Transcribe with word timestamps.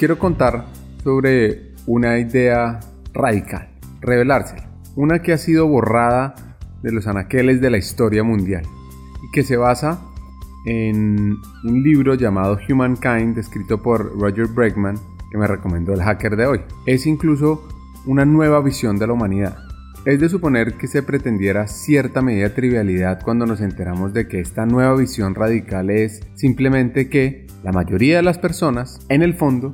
quiero 0.00 0.18
contar 0.18 0.64
sobre 1.04 1.74
una 1.86 2.18
idea 2.18 2.80
radical, 3.12 3.68
revelársela, 4.00 4.70
una 4.96 5.20
que 5.20 5.34
ha 5.34 5.36
sido 5.36 5.68
borrada 5.68 6.56
de 6.82 6.90
los 6.90 7.06
anaqueles 7.06 7.60
de 7.60 7.68
la 7.68 7.76
historia 7.76 8.24
mundial 8.24 8.62
y 9.22 9.30
que 9.30 9.42
se 9.42 9.58
basa 9.58 10.00
en 10.64 11.36
un 11.64 11.82
libro 11.82 12.14
llamado 12.14 12.58
Humankind 12.66 13.36
escrito 13.36 13.82
por 13.82 14.18
Roger 14.18 14.46
Bregman 14.46 14.96
que 15.30 15.36
me 15.36 15.46
recomendó 15.46 15.92
el 15.92 16.00
hacker 16.00 16.34
de 16.34 16.46
hoy. 16.46 16.60
Es 16.86 17.06
incluso 17.06 17.68
una 18.06 18.24
nueva 18.24 18.62
visión 18.62 18.98
de 18.98 19.06
la 19.06 19.12
humanidad. 19.12 19.58
Es 20.06 20.18
de 20.18 20.30
suponer 20.30 20.78
que 20.78 20.86
se 20.86 21.02
pretendiera 21.02 21.66
cierta 21.66 22.22
medida 22.22 22.44
de 22.44 22.54
trivialidad 22.54 23.20
cuando 23.22 23.44
nos 23.44 23.60
enteramos 23.60 24.14
de 24.14 24.28
que 24.28 24.40
esta 24.40 24.64
nueva 24.64 24.96
visión 24.96 25.34
radical 25.34 25.90
es 25.90 26.22
simplemente 26.36 27.10
que 27.10 27.46
la 27.62 27.72
mayoría 27.72 28.16
de 28.16 28.22
las 28.22 28.38
personas, 28.38 29.04
en 29.10 29.20
el 29.20 29.34
fondo, 29.34 29.72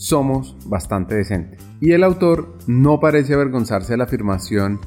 somos 0.00 0.56
bastante 0.64 1.14
decentes. 1.14 1.62
Y 1.78 1.92
el 1.92 2.04
autor 2.04 2.56
no 2.66 3.00
parece 3.00 3.34
avergonzarse 3.34 3.92
de 3.92 3.98
la 3.98 4.04
afirmación 4.04 4.80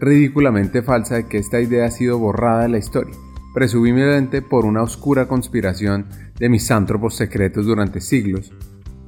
ridículamente 0.00 0.82
falsa 0.82 1.16
de 1.16 1.26
que 1.26 1.36
esta 1.36 1.60
idea 1.60 1.84
ha 1.84 1.90
sido 1.90 2.18
borrada 2.18 2.62
de 2.62 2.70
la 2.70 2.78
historia, 2.78 3.14
presumiblemente 3.52 4.40
por 4.40 4.64
una 4.64 4.82
oscura 4.82 5.28
conspiración 5.28 6.06
de 6.38 6.48
misántropos 6.48 7.14
secretos 7.14 7.66
durante 7.66 8.00
siglos, 8.00 8.50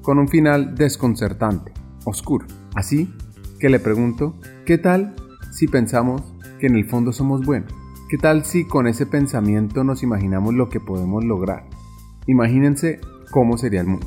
con 0.03 0.19
un 0.19 0.29
final 0.29 0.75
desconcertante, 0.75 1.73
oscuro. 2.05 2.47
Así 2.75 3.11
que 3.59 3.70
le 3.70 3.80
pregunto, 3.80 4.39
¿qué 4.67 4.77
tal 4.77 5.17
si 5.51 5.67
pensamos 5.67 6.23
que 6.61 6.67
en 6.67 6.77
el 6.77 6.84
fondo 6.84 7.11
somos 7.11 7.47
buenos? 7.47 7.73
¿Qué 8.11 8.19
tal 8.19 8.45
si 8.45 8.67
con 8.67 8.87
ese 8.87 9.06
pensamiento 9.06 9.83
nos 9.83 10.03
imaginamos 10.03 10.53
lo 10.53 10.69
que 10.69 10.78
podemos 10.80 11.25
lograr? 11.25 11.65
Imagínense 12.27 13.00
cómo 13.31 13.56
sería 13.56 13.81
el 13.81 13.87
mundo. 13.87 14.06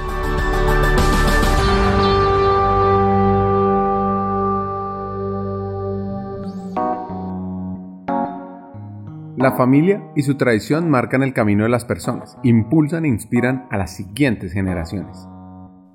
La 9.41 9.53
familia 9.53 10.03
y 10.15 10.21
su 10.21 10.35
tradición 10.35 10.87
marcan 10.89 11.23
el 11.23 11.33
camino 11.33 11.63
de 11.63 11.69
las 11.69 11.83
personas, 11.83 12.37
impulsan 12.43 13.05
e 13.05 13.07
inspiran 13.07 13.67
a 13.71 13.77
las 13.77 13.95
siguientes 13.95 14.53
generaciones. 14.53 15.27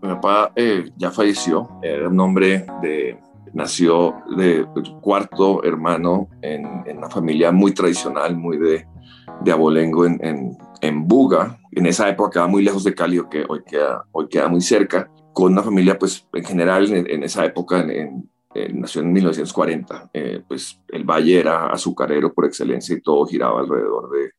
Mi 0.02 0.08
papá 0.08 0.50
eh, 0.56 0.90
ya 0.96 1.12
falleció, 1.12 1.68
era 1.80 2.08
un 2.08 2.18
hombre 2.18 2.66
de 2.82 3.16
nació 3.54 4.16
de 4.36 4.66
cuarto 5.00 5.62
hermano 5.62 6.28
en, 6.42 6.66
una 6.98 7.08
familia 7.08 7.52
muy 7.52 7.72
tradicional, 7.72 8.36
muy 8.36 8.58
de, 8.58 8.84
de 9.42 9.52
abolengo 9.52 10.04
en, 10.06 10.18
en, 10.80 11.06
Buga. 11.06 11.58
En 11.70 11.86
esa 11.86 12.08
época 12.08 12.32
quedaba 12.32 12.48
muy 12.48 12.64
lejos 12.64 12.82
de 12.82 12.94
Cali, 12.94 13.20
que 13.30 13.44
hoy 13.48 13.62
queda, 13.64 14.04
hoy 14.12 14.28
queda 14.28 14.48
muy 14.48 14.60
cerca, 14.60 15.08
con 15.32 15.52
una 15.52 15.62
familia, 15.62 15.98
pues 15.98 16.26
en 16.32 16.44
general, 16.44 16.92
en, 16.92 17.22
esa 17.22 17.44
época, 17.44 17.80
en, 17.80 18.28
nació 18.72 19.02
en 19.02 19.12
1940, 19.12 20.10
eh, 20.12 20.42
pues 20.46 20.80
el 20.88 21.04
valle 21.04 21.40
era 21.40 21.68
azucarero 21.68 22.32
por 22.32 22.46
excelencia 22.46 22.94
y 22.94 23.00
todo 23.00 23.26
giraba 23.26 23.60
alrededor 23.60 24.10
de, 24.10 24.32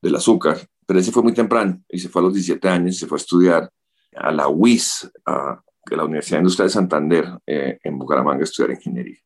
del 0.00 0.14
azúcar. 0.14 0.58
Pero 0.86 1.00
ese 1.00 1.12
fue 1.12 1.22
muy 1.22 1.32
temprano 1.32 1.82
y 1.88 1.98
se 1.98 2.08
fue 2.08 2.22
a 2.22 2.24
los 2.26 2.34
17 2.34 2.68
años, 2.68 2.98
se 2.98 3.06
fue 3.06 3.16
a 3.16 3.20
estudiar 3.22 3.70
a 4.14 4.32
la 4.32 4.48
UIS, 4.48 5.10
a, 5.26 5.60
la 5.90 6.04
Universidad 6.04 6.40
Industrial 6.40 6.68
de 6.68 6.72
Santander 6.72 7.38
eh, 7.46 7.78
en 7.82 7.98
Bucaramanga 7.98 8.40
a 8.40 8.44
estudiar 8.44 8.72
ingeniería. 8.72 9.18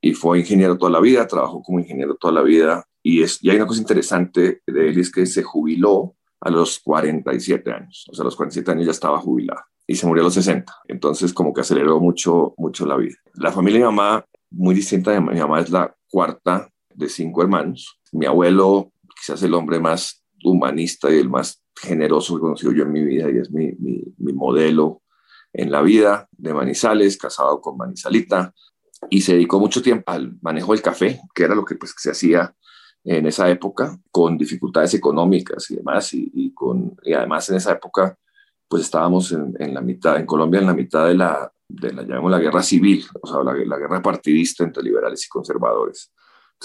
Y 0.00 0.12
fue 0.12 0.38
ingeniero 0.38 0.78
toda 0.78 0.92
la 0.92 1.00
vida, 1.00 1.26
trabajó 1.26 1.62
como 1.62 1.80
ingeniero 1.80 2.14
toda 2.14 2.34
la 2.34 2.42
vida. 2.42 2.84
Y, 3.02 3.22
es, 3.22 3.42
y 3.42 3.50
hay 3.50 3.56
una 3.56 3.66
cosa 3.66 3.80
interesante 3.80 4.62
de 4.66 4.88
él, 4.88 4.98
es 4.98 5.10
que 5.10 5.26
se 5.26 5.42
jubiló 5.42 6.14
a 6.40 6.50
los 6.50 6.78
47 6.80 7.72
años. 7.72 8.06
O 8.10 8.14
sea, 8.14 8.22
a 8.22 8.26
los 8.26 8.36
47 8.36 8.70
años 8.70 8.86
ya 8.86 8.92
estaba 8.92 9.18
jubilado 9.18 9.62
y 9.86 9.96
se 9.96 10.06
murió 10.06 10.22
a 10.22 10.24
los 10.24 10.34
60. 10.34 10.72
Entonces, 10.88 11.32
como 11.32 11.52
que 11.52 11.60
aceleró 11.60 12.00
mucho, 12.00 12.54
mucho 12.56 12.86
la 12.86 12.96
vida. 12.96 13.16
La 13.34 13.52
familia 13.52 13.80
de 13.80 13.86
mi 13.86 13.96
mamá, 13.96 14.24
muy 14.50 14.74
distinta 14.74 15.10
de 15.10 15.20
mi 15.20 15.38
mamá, 15.38 15.60
es 15.60 15.70
la 15.70 15.94
cuarta 16.08 16.70
de 16.94 17.08
cinco 17.08 17.42
hermanos. 17.42 18.00
Mi 18.12 18.26
abuelo, 18.26 18.92
quizás 19.20 19.42
el 19.42 19.54
hombre 19.54 19.80
más 19.80 20.22
humanista 20.42 21.10
y 21.10 21.18
el 21.18 21.28
más 21.28 21.62
generoso 21.80 22.34
que 22.34 22.38
he 22.38 22.40
conocido 22.40 22.72
yo 22.72 22.84
en 22.84 22.92
mi 22.92 23.02
vida 23.02 23.30
y 23.30 23.38
es 23.38 23.50
mi, 23.50 23.72
mi, 23.78 24.32
modelo 24.32 25.02
en 25.52 25.70
la 25.70 25.82
vida 25.82 26.28
de 26.32 26.52
Manizales, 26.52 27.16
casado 27.16 27.60
con 27.60 27.76
Manizalita, 27.76 28.52
y 29.10 29.20
se 29.20 29.34
dedicó 29.34 29.60
mucho 29.60 29.82
tiempo 29.82 30.10
al 30.10 30.36
manejo 30.40 30.72
del 30.72 30.82
café, 30.82 31.20
que 31.34 31.44
era 31.44 31.54
lo 31.54 31.64
que 31.64 31.76
pues, 31.76 31.94
se 31.96 32.10
hacía 32.10 32.54
en 33.04 33.26
esa 33.26 33.50
época, 33.50 33.98
con 34.10 34.38
dificultades 34.38 34.94
económicas 34.94 35.70
y 35.70 35.76
demás, 35.76 36.10
y, 36.12 36.52
con, 36.54 36.96
y 37.02 37.12
además 37.12 37.48
en 37.50 37.56
esa 37.56 37.72
época 37.72 38.18
pues 38.68 38.84
estábamos 38.84 39.30
en, 39.32 39.54
en, 39.58 39.74
la 39.74 39.80
mitad, 39.80 40.16
en 40.16 40.26
Colombia 40.26 40.60
en 40.60 40.66
la 40.66 40.74
mitad 40.74 41.06
de 41.06 41.14
la, 41.14 41.52
de 41.68 41.92
la, 41.92 42.38
guerra 42.38 42.62
civil, 42.62 43.04
o 43.20 43.26
sea, 43.26 43.42
la, 43.42 43.78
guerra 43.78 44.02
partidista 44.02 44.64
entre 44.64 44.82
liberales 44.82 45.24
y 45.24 45.28
conservadores. 45.28 46.12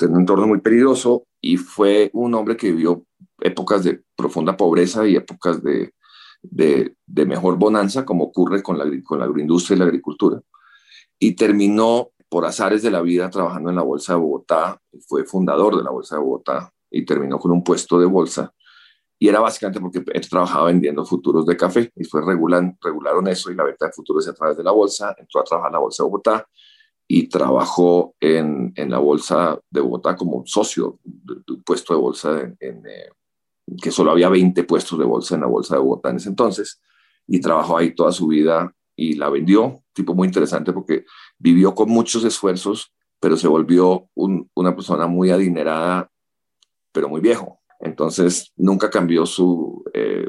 en 0.02 0.14
un 0.14 0.22
entorno 0.22 0.48
muy 0.48 0.62
peligroso 0.62 1.26
y 1.42 1.58
fue 1.58 2.10
un 2.14 2.34
hombre 2.34 2.58
que 2.58 2.72
vivió 2.72 3.06
épocas 3.40 3.84
de 3.84 4.02
profunda 4.16 4.58
pobreza 4.58 5.08
y 5.08 5.16
épocas 5.16 5.62
de, 5.64 5.94
de, 6.42 7.26
mejor 7.26 7.58
bonanza, 7.58 8.06
como 8.06 8.26
ocurre 8.26 8.62
con 8.62 8.78
la, 8.78 8.86
con 9.04 9.20
la 9.20 9.26
agroindustria 9.26 9.76
y 9.76 9.80
la 9.80 9.86
agricultura. 9.86 10.42
Y 11.18 11.36
terminó 11.36 12.12
por 12.30 12.46
azares 12.46 12.82
de 12.84 12.92
la 12.92 13.02
vida 13.02 13.30
trabajando 13.30 13.70
en 13.70 13.76
la 13.76 13.82
Bolsa 13.82 14.14
de 14.14 14.20
Bogotá, 14.20 14.80
fue 15.08 15.26
fundador 15.26 15.76
de 15.76 15.84
la 15.84 15.92
Bolsa 15.92 16.16
de 16.16 16.22
Bogotá 16.22 16.72
y 16.92 17.06
terminó 17.06 17.40
con 17.40 17.52
un 17.52 17.64
puesto 17.64 18.00
de 18.00 18.06
bolsa. 18.06 18.54
Y 19.20 19.28
era 19.28 19.42
básicamente 19.42 19.82
porque 19.82 20.04
él 20.14 20.30
trabajaba 20.30 20.68
vendiendo 20.68 21.06
futuros 21.06 21.46
de 21.46 21.58
café. 21.58 21.92
Y 21.96 22.06
fue 22.06 22.26
regulan, 22.26 22.78
regularon 22.82 23.28
eso 23.28 23.52
y 23.52 23.56
la 23.56 23.66
venta 23.66 23.88
de 23.88 23.92
futuros 23.92 24.28
a 24.28 24.34
través 24.34 24.58
de 24.58 24.64
la 24.64 24.72
bolsa, 24.72 25.14
entró 25.18 25.42
a 25.42 25.44
trabajar 25.44 25.70
en 25.70 25.74
la 25.74 25.80
Bolsa 25.80 26.04
de 26.04 26.10
Bogotá 26.10 26.48
y 27.12 27.28
trabajó 27.28 28.16
en, 28.20 28.72
en 28.76 28.92
la 28.92 29.00
Bolsa 29.00 29.60
de 29.70 29.82
Bogotá 29.82 30.16
como 30.16 30.44
socio 30.46 31.00
de, 31.04 31.54
un 31.54 31.64
puesto 31.64 31.94
de 31.94 32.00
bolsa 32.00 32.40
en, 32.40 32.56
en, 32.60 32.88
eh, 32.88 33.10
que 33.82 33.92
solo 33.92 34.12
había 34.12 34.30
20 34.30 34.64
puestos 34.64 34.98
de 34.98 35.06
bolsa 35.06 35.36
en 35.36 35.42
la 35.42 35.48
bolsa 35.48 35.76
de 35.76 35.82
Bogotá 35.82 36.12
en 36.12 36.18
ese 36.18 36.30
entonces, 36.30 36.82
y 37.28 37.40
trabajó 37.40 37.78
ahí 37.78 37.94
toda 37.94 38.12
su 38.12 38.28
vida 38.28 38.74
y 38.96 39.14
la 39.14 39.30
vendió, 39.30 39.82
tipo 39.94 40.14
muy 40.14 40.28
interesante 40.28 40.74
porque 40.74 41.06
vivió 41.38 41.74
con 41.74 41.90
muchos 41.90 42.24
esfuerzos, 42.24 42.94
pero 43.20 43.38
se 43.38 43.48
volvió 43.48 44.10
una 44.16 44.76
persona 44.76 45.08
muy 45.08 45.30
adinerada, 45.30 46.10
pero 46.92 47.10
muy 47.10 47.22
viejo. 47.22 47.59
Entonces 47.80 48.52
nunca 48.58 48.90
cambió 48.90 49.26
su, 49.26 49.84
eh, 49.94 50.28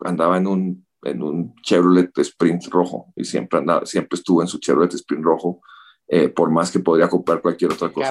andaba 0.00 0.38
en 0.38 0.46
un, 0.46 0.86
en 1.02 1.22
un 1.22 1.54
Chevrolet 1.62 2.10
Sprint 2.18 2.64
rojo 2.70 3.12
y 3.14 3.24
siempre, 3.24 3.58
andaba, 3.58 3.84
siempre 3.86 4.16
estuvo 4.16 4.42
en 4.42 4.48
su 4.48 4.58
Chevrolet 4.58 4.94
Sprint 4.94 5.24
rojo, 5.24 5.60
eh, 6.08 6.28
por 6.28 6.50
más 6.50 6.70
que 6.70 6.80
podría 6.80 7.08
comprar 7.08 7.42
cualquier 7.42 7.72
otra 7.72 7.90
cosa. 7.90 8.10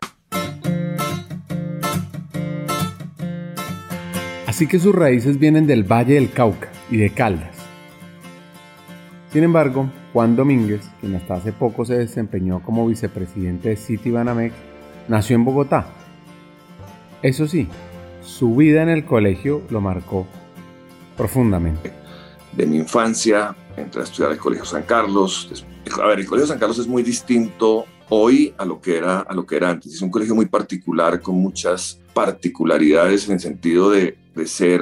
Así 4.47 4.67
que 4.67 4.79
sus 4.79 4.95
raíces 4.95 5.37
vienen 5.37 5.67
del 5.67 5.83
Valle 5.83 6.13
del 6.13 6.31
Cauca 6.31 6.71
y 6.89 6.97
de 6.97 7.09
Caldas. 7.09 7.57
Sin 9.31 9.43
embargo, 9.43 9.91
Juan 10.13 10.37
Domínguez, 10.37 10.89
quien 11.01 11.15
hasta 11.15 11.33
hace 11.33 11.51
poco 11.51 11.83
se 11.83 11.97
desempeñó 11.97 12.63
como 12.63 12.87
vicepresidente 12.87 13.67
de 13.67 13.75
Citibanamex, 13.75 14.55
nació 15.09 15.35
en 15.35 15.43
Bogotá. 15.43 15.87
Eso 17.21 17.45
sí, 17.47 17.67
su 18.25 18.55
vida 18.55 18.83
en 18.83 18.89
el 18.89 19.05
colegio 19.05 19.61
lo 19.69 19.79
marcó 19.81 20.25
profundamente. 21.15 21.91
De 22.51 22.65
mi 22.65 22.77
infancia, 22.77 23.55
entré 23.77 24.01
a 24.01 24.03
estudiar 24.03 24.31
al 24.31 24.37
Colegio 24.37 24.65
San 24.65 24.83
Carlos. 24.83 25.63
A 26.01 26.07
ver, 26.07 26.19
el 26.19 26.25
Colegio 26.25 26.47
San 26.47 26.59
Carlos 26.59 26.79
es 26.79 26.87
muy 26.87 27.03
distinto 27.03 27.85
hoy 28.09 28.53
a 28.57 28.65
lo 28.65 28.81
que 28.81 28.97
era, 28.97 29.19
a 29.19 29.33
lo 29.33 29.45
que 29.45 29.55
era 29.55 29.69
antes. 29.69 29.93
Es 29.93 30.01
un 30.01 30.09
colegio 30.09 30.35
muy 30.35 30.47
particular, 30.47 31.21
con 31.21 31.35
muchas 31.35 31.99
particularidades 32.13 33.27
en 33.27 33.33
el 33.33 33.39
sentido 33.39 33.89
de 33.89 34.17
de 34.35 34.45
ser 34.45 34.81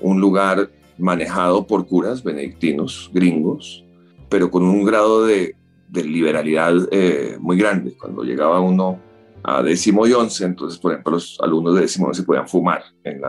un 0.00 0.20
lugar 0.20 0.70
manejado 0.96 1.66
por 1.66 1.86
curas 1.86 2.22
benedictinos, 2.22 3.10
gringos, 3.12 3.84
pero 4.28 4.50
con 4.50 4.62
un 4.62 4.84
grado 4.84 5.26
de, 5.26 5.54
liberalidad 5.92 6.74
eh, 6.92 7.36
muy 7.40 7.56
grande. 7.56 7.94
Cuando 7.98 8.22
llegaba 8.22 8.60
uno 8.60 9.00
a 9.42 9.62
décimo 9.62 10.02
once, 10.02 10.44
entonces, 10.44 10.78
por 10.78 10.92
ejemplo, 10.92 11.12
los 11.12 11.38
alumnos 11.40 11.74
de 11.74 11.82
décimo 11.82 12.06
y 12.06 12.08
once 12.08 12.22
podían 12.22 12.48
fumar 12.48 12.82
en, 13.04 13.22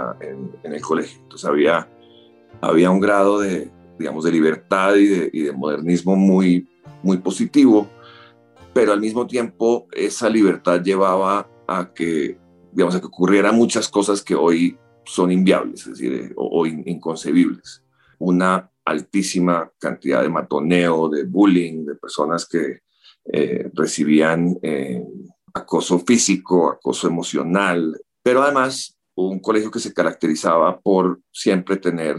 el 0.63 0.81
colegio. 0.81 1.19
Entonces 1.21 1.47
había, 1.47 1.89
había 2.61 2.89
un 2.91 2.99
grado 2.99 3.39
de, 3.39 3.71
digamos, 3.97 4.23
de 4.23 4.31
libertad 4.31 4.95
y 4.95 5.05
de, 5.43 5.51
modernismo 5.51 6.15
muy, 6.15 6.67
muy 7.03 7.17
positivo 7.17 7.87
pero 8.73 8.93
al 8.93 9.01
mismo 9.01 9.27
tiempo 9.27 9.87
esa 9.91 10.29
libertad 10.29 10.81
llevaba 10.81 11.49
a 11.67 11.91
que, 11.93 12.37
digamos, 12.71 12.95
a 12.95 12.99
que 12.99 13.07
ocurrieran 13.07 13.55
muchas 13.55 13.89
cosas 13.89 14.23
que 14.23 14.35
hoy 14.35 14.77
son 15.05 15.31
inviables, 15.31 15.81
es 15.81 15.97
decir, 15.97 16.33
o, 16.35 16.65
inconcebibles. 16.65 17.83
Una 18.19 18.69
altísima 18.85 19.71
cantidad 19.79 20.21
de 20.21 20.29
matoneo, 20.29 21.09
de 21.09 21.23
bullying, 21.23 21.85
de 21.85 21.95
personas 21.95 22.47
que 22.47 22.79
eh, 23.31 23.69
recibían 23.73 24.57
eh, 24.61 25.03
acoso 25.53 25.99
físico, 25.99 26.69
acoso 26.69 27.07
emocional, 27.07 27.99
pero 28.23 28.43
además 28.43 28.97
un 29.15 29.39
colegio 29.39 29.71
que 29.71 29.79
se 29.79 29.93
caracterizaba 29.93 30.79
por 30.79 31.19
siempre 31.31 31.77
tener 31.77 32.15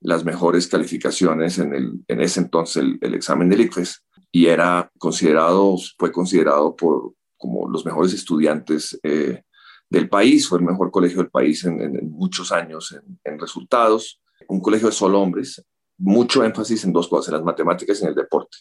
las 0.00 0.24
mejores 0.24 0.66
calificaciones 0.66 1.58
en, 1.58 1.74
el, 1.74 1.92
en 2.08 2.20
ese 2.20 2.40
entonces 2.40 2.84
el, 3.00 3.14
examen 3.14 3.48
del 3.48 3.60
ICFES 3.62 4.04
y 4.32 4.46
era 4.46 4.90
considerado, 4.98 5.76
fue 5.96 6.10
considerado 6.10 6.74
por 6.74 7.14
como 7.36 7.68
los 7.68 7.84
mejores 7.84 8.12
estudiantes 8.12 8.98
eh, 9.02 9.42
del 9.90 10.08
país, 10.08 10.48
fue 10.48 10.58
el 10.58 10.64
mejor 10.64 10.90
colegio 10.90 11.18
del 11.18 11.30
país 11.30 11.64
en, 11.64 12.10
muchos 12.10 12.52
años 12.52 12.96
en, 13.24 13.38
resultados, 13.38 14.20
un 14.48 14.60
colegio 14.60 14.88
de 14.88 14.94
solo 14.94 15.20
hombres, 15.20 15.64
mucho 15.98 16.44
énfasis 16.44 16.84
en 16.84 16.92
dos 16.92 17.08
cosas, 17.08 17.28
en 17.28 17.34
las 17.34 17.44
matemáticas 17.44 18.00
y 18.00 18.04
en 18.04 18.10
el 18.10 18.14
deporte. 18.14 18.58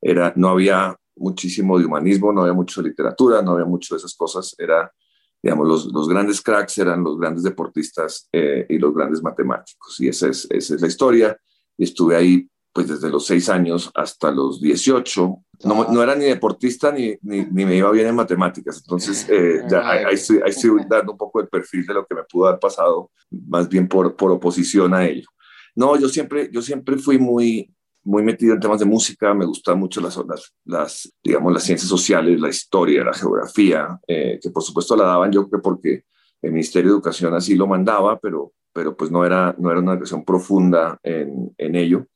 Era, 0.00 0.32
no 0.36 0.50
había 0.50 0.96
muchísimo 1.16 1.78
de 1.78 1.86
humanismo, 1.86 2.32
no 2.32 2.42
había 2.42 2.52
mucho 2.52 2.82
de 2.82 2.90
literatura, 2.90 3.42
no 3.42 3.52
había 3.52 3.66
mucho 3.66 3.94
de 3.94 3.98
esas 3.98 4.14
cosas, 4.14 4.54
era 4.58 4.90
digamos, 5.42 5.68
los, 5.68 5.86
los, 5.92 6.08
grandes 6.08 6.40
cracks 6.40 6.78
eran 6.78 7.04
los 7.04 7.18
grandes 7.18 7.44
deportistas 7.44 8.28
eh, 8.32 8.66
y 8.68 8.78
los 8.78 8.92
grandes 8.92 9.22
matemáticos. 9.22 10.00
Y 10.00 10.08
esa 10.08 10.28
es, 10.28 10.46
esa 10.50 10.74
es 10.74 10.80
la 10.80 10.88
historia. 10.88 11.38
Y 11.78 11.84
estuve 11.84 12.16
ahí 12.16 12.48
pues 12.72 12.88
desde 12.88 13.08
los 13.08 13.24
seis 13.24 13.48
años 13.48 13.90
hasta 13.94 14.30
los 14.30 14.60
18. 14.60 15.36
No, 15.64 15.84
no 15.90 16.02
era 16.02 16.14
ni 16.14 16.24
deportista 16.24 16.92
ni, 16.92 17.16
ni, 17.22 17.46
me 17.64 17.76
iba 17.76 17.90
bien 17.90 18.08
en 18.08 18.14
matemáticas. 18.14 18.78
Entonces, 18.78 19.26
eh, 19.30 19.62
ya, 19.70 19.88
ahí, 19.88 20.14
estoy, 20.14 20.40
ahí, 20.44 20.50
estoy, 20.50 20.82
dando 20.90 21.12
un 21.12 21.18
poco 21.18 21.40
el 21.40 21.48
perfil 21.48 21.86
de 21.86 21.94
lo 21.94 22.04
que 22.04 22.14
me 22.14 22.24
pudo 22.24 22.48
haber 22.48 22.60
pasado, 22.60 23.10
más 23.30 23.68
bien 23.68 23.88
por, 23.88 24.14
por 24.14 24.30
oposición 24.32 24.92
a 24.94 25.06
ello. 25.06 25.28
No, 25.74 25.98
yo 25.98 26.08
siempre, 26.08 26.50
yo 26.52 26.60
siempre 26.60 26.98
fui 26.98 27.18
muy, 27.18 27.74
muy 28.06 28.22
metido 28.22 28.54
en 28.54 28.60
temas 28.60 28.78
de 28.78 28.86
música, 28.86 29.34
me 29.34 29.44
gustan 29.44 29.78
mucho 29.78 30.00
las, 30.00 30.16
las, 30.16 30.54
las, 30.64 31.12
digamos, 31.22 31.52
las 31.52 31.64
ciencias 31.64 31.88
sociales, 31.88 32.40
la 32.40 32.48
historia, 32.48 33.04
la 33.04 33.12
geografía, 33.12 33.98
eh, 34.06 34.38
que 34.40 34.50
por 34.50 34.62
supuesto 34.62 34.96
la 34.96 35.04
daban 35.04 35.32
yo 35.32 35.48
creo 35.48 35.60
porque 35.60 36.04
el 36.40 36.52
Ministerio 36.52 36.90
de 36.90 36.94
Educación 36.94 37.34
así 37.34 37.56
lo 37.56 37.66
mandaba, 37.66 38.18
pero, 38.20 38.52
pero 38.72 38.96
pues 38.96 39.10
no 39.10 39.24
era, 39.24 39.54
no 39.58 39.70
era 39.70 39.80
una 39.80 39.92
educación 39.94 40.24
profunda 40.24 40.98
en, 41.02 41.52
en 41.58 41.74
ello. 41.74 42.06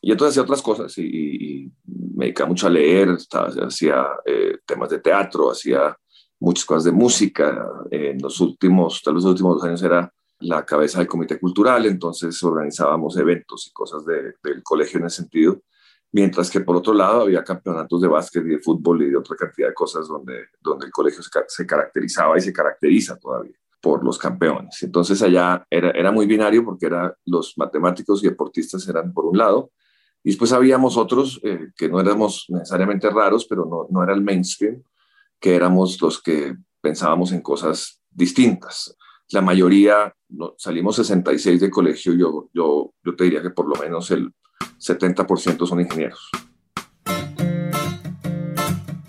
Y 0.00 0.12
entonces 0.12 0.34
hacía 0.34 0.44
otras 0.44 0.62
cosas 0.62 0.96
y, 0.98 1.72
me 2.14 2.26
dedicaba 2.26 2.48
mucho 2.48 2.68
a 2.68 2.70
leer, 2.70 3.10
estaba, 3.10 3.48
hacía 3.66 4.06
eh, 4.24 4.58
temas 4.64 4.88
de 4.88 5.00
teatro, 5.00 5.50
hacía 5.50 5.94
muchas 6.38 6.64
cosas 6.64 6.84
de 6.84 6.92
música. 6.92 7.66
en 7.90 8.18
los 8.22 8.40
últimos, 8.40 9.02
tal 9.02 9.14
vez 9.14 9.24
los 9.24 9.32
últimos 9.32 9.56
dos 9.56 9.64
años 9.64 9.82
era 9.82 10.10
la 10.40 10.64
cabeza 10.64 10.98
del 10.98 11.08
comité 11.08 11.38
cultural, 11.38 11.86
entonces 11.86 12.42
organizábamos 12.42 13.16
eventos 13.16 13.66
y 13.66 13.72
cosas 13.72 14.04
del 14.04 14.62
colegio 14.62 15.00
en 15.00 15.06
ese 15.06 15.22
sentido, 15.22 15.62
mientras 16.12 16.50
que 16.50 16.60
por 16.60 16.76
otro 16.76 16.92
lado 16.92 17.22
había 17.22 17.42
campeonatos 17.42 18.00
de 18.00 18.08
básquet 18.08 18.44
y 18.44 18.50
de 18.50 18.58
fútbol 18.58 19.02
y 19.02 19.10
de 19.10 19.16
otra 19.16 19.36
cantidad 19.36 19.68
de 19.68 19.74
cosas 19.74 20.06
donde, 20.08 20.46
donde 20.60 20.86
el 20.86 20.92
colegio 20.92 21.22
se, 21.22 21.66
caracterizaba 21.66 22.38
y 22.38 22.42
se 22.42 22.52
caracteriza 22.52 23.18
todavía 23.18 23.56
por 23.80 24.04
los 24.04 24.18
campeones. 24.18 24.82
Entonces 24.82 25.22
allá 25.22 25.64
era, 25.70 25.90
era 25.90 26.10
muy 26.10 26.26
binario 26.26 26.64
porque 26.64 26.86
era, 26.86 27.16
los 27.24 27.54
matemáticos 27.56 28.22
y 28.22 28.28
deportistas 28.28 28.86
eran 28.88 29.12
por 29.12 29.26
un 29.26 29.38
lado, 29.38 29.70
y 30.22 30.30
después 30.30 30.52
habíamos 30.52 30.96
otros 30.96 31.40
eh, 31.44 31.68
que 31.76 31.88
no 31.88 32.00
éramos 32.00 32.46
necesariamente 32.48 33.08
raros, 33.10 33.46
pero 33.46 33.64
no, 33.64 33.86
no 33.88 34.02
era 34.02 34.12
el 34.12 34.22
mainstream, 34.22 34.82
que 35.38 35.54
éramos 35.54 36.02
los 36.02 36.20
que 36.20 36.56
pensábamos 36.80 37.30
en 37.30 37.42
cosas 37.42 38.02
distintas 38.10 38.96
la 39.30 39.40
mayoría, 39.40 40.14
salimos 40.56 40.96
66 40.96 41.60
de 41.60 41.70
colegio, 41.70 42.14
yo, 42.14 42.48
yo, 42.52 42.92
yo 43.04 43.16
te 43.16 43.24
diría 43.24 43.42
que 43.42 43.50
por 43.50 43.66
lo 43.68 43.74
menos 43.80 44.10
el 44.10 44.32
70% 44.78 45.66
son 45.66 45.80
ingenieros. 45.80 46.30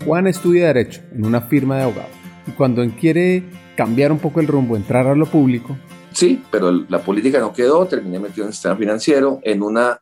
Juan 0.04 0.26
estudia 0.26 0.68
Derecho 0.68 1.02
en 1.12 1.26
una 1.26 1.42
firma 1.42 1.76
de 1.76 1.82
abogados 1.82 2.16
y 2.46 2.52
cuando 2.52 2.82
quiere 2.98 3.44
cambiar 3.76 4.10
un 4.10 4.18
poco 4.18 4.40
el 4.40 4.48
rumbo, 4.48 4.76
entrar 4.76 5.06
a 5.06 5.14
lo 5.14 5.26
público. 5.26 5.76
Sí, 6.12 6.42
pero 6.50 6.72
la 6.72 7.00
política 7.00 7.38
no 7.38 7.52
quedó, 7.52 7.86
terminé 7.86 8.18
metido 8.18 8.44
en 8.44 8.48
el 8.48 8.54
sistema 8.54 8.74
financiero, 8.74 9.38
en 9.44 9.62
una, 9.62 10.00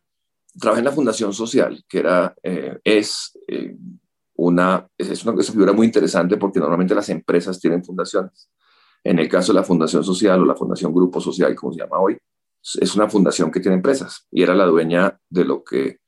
trabajé 0.59 0.79
en 0.79 0.85
la 0.87 0.93
Fundación 0.93 1.35
Social, 1.35 1.85
que 1.87 1.99
era, 1.99 2.35
eh, 2.43 2.79
es, 2.85 3.39
eh, 3.49 3.77
una, 4.37 4.87
es 4.97 5.25
una, 5.25 5.41
es 5.41 5.49
una 5.49 5.53
figura 5.53 5.73
muy 5.73 5.87
interesante 5.87 6.39
porque 6.39 6.61
normalmente 6.61 6.95
las 6.95 7.09
empresas 7.11 7.61
tienen 7.61 7.85
fundaciones. 7.85 8.49
En 9.07 9.21
el 9.21 9.29
caso 9.29 9.53
de 9.53 9.61
la 9.61 9.65
Fundación 9.65 10.03
Social 10.03 10.43
o 10.43 10.45
la 10.45 10.57
Fundación 10.57 10.93
Grupo 10.93 11.21
Social, 11.21 11.55
como 11.55 11.73
se 11.73 11.79
llama 11.79 12.01
hoy, 12.01 12.19
es 12.81 12.97
una 12.97 13.09
fundación 13.09 13.53
que 13.53 13.61
tiene 13.61 13.77
empresas 13.77 14.27
y 14.33 14.43
era 14.43 14.53
la 14.53 14.67
dueña 14.67 15.17
de 15.31 15.45
lo 15.45 15.63
que 15.63 16.01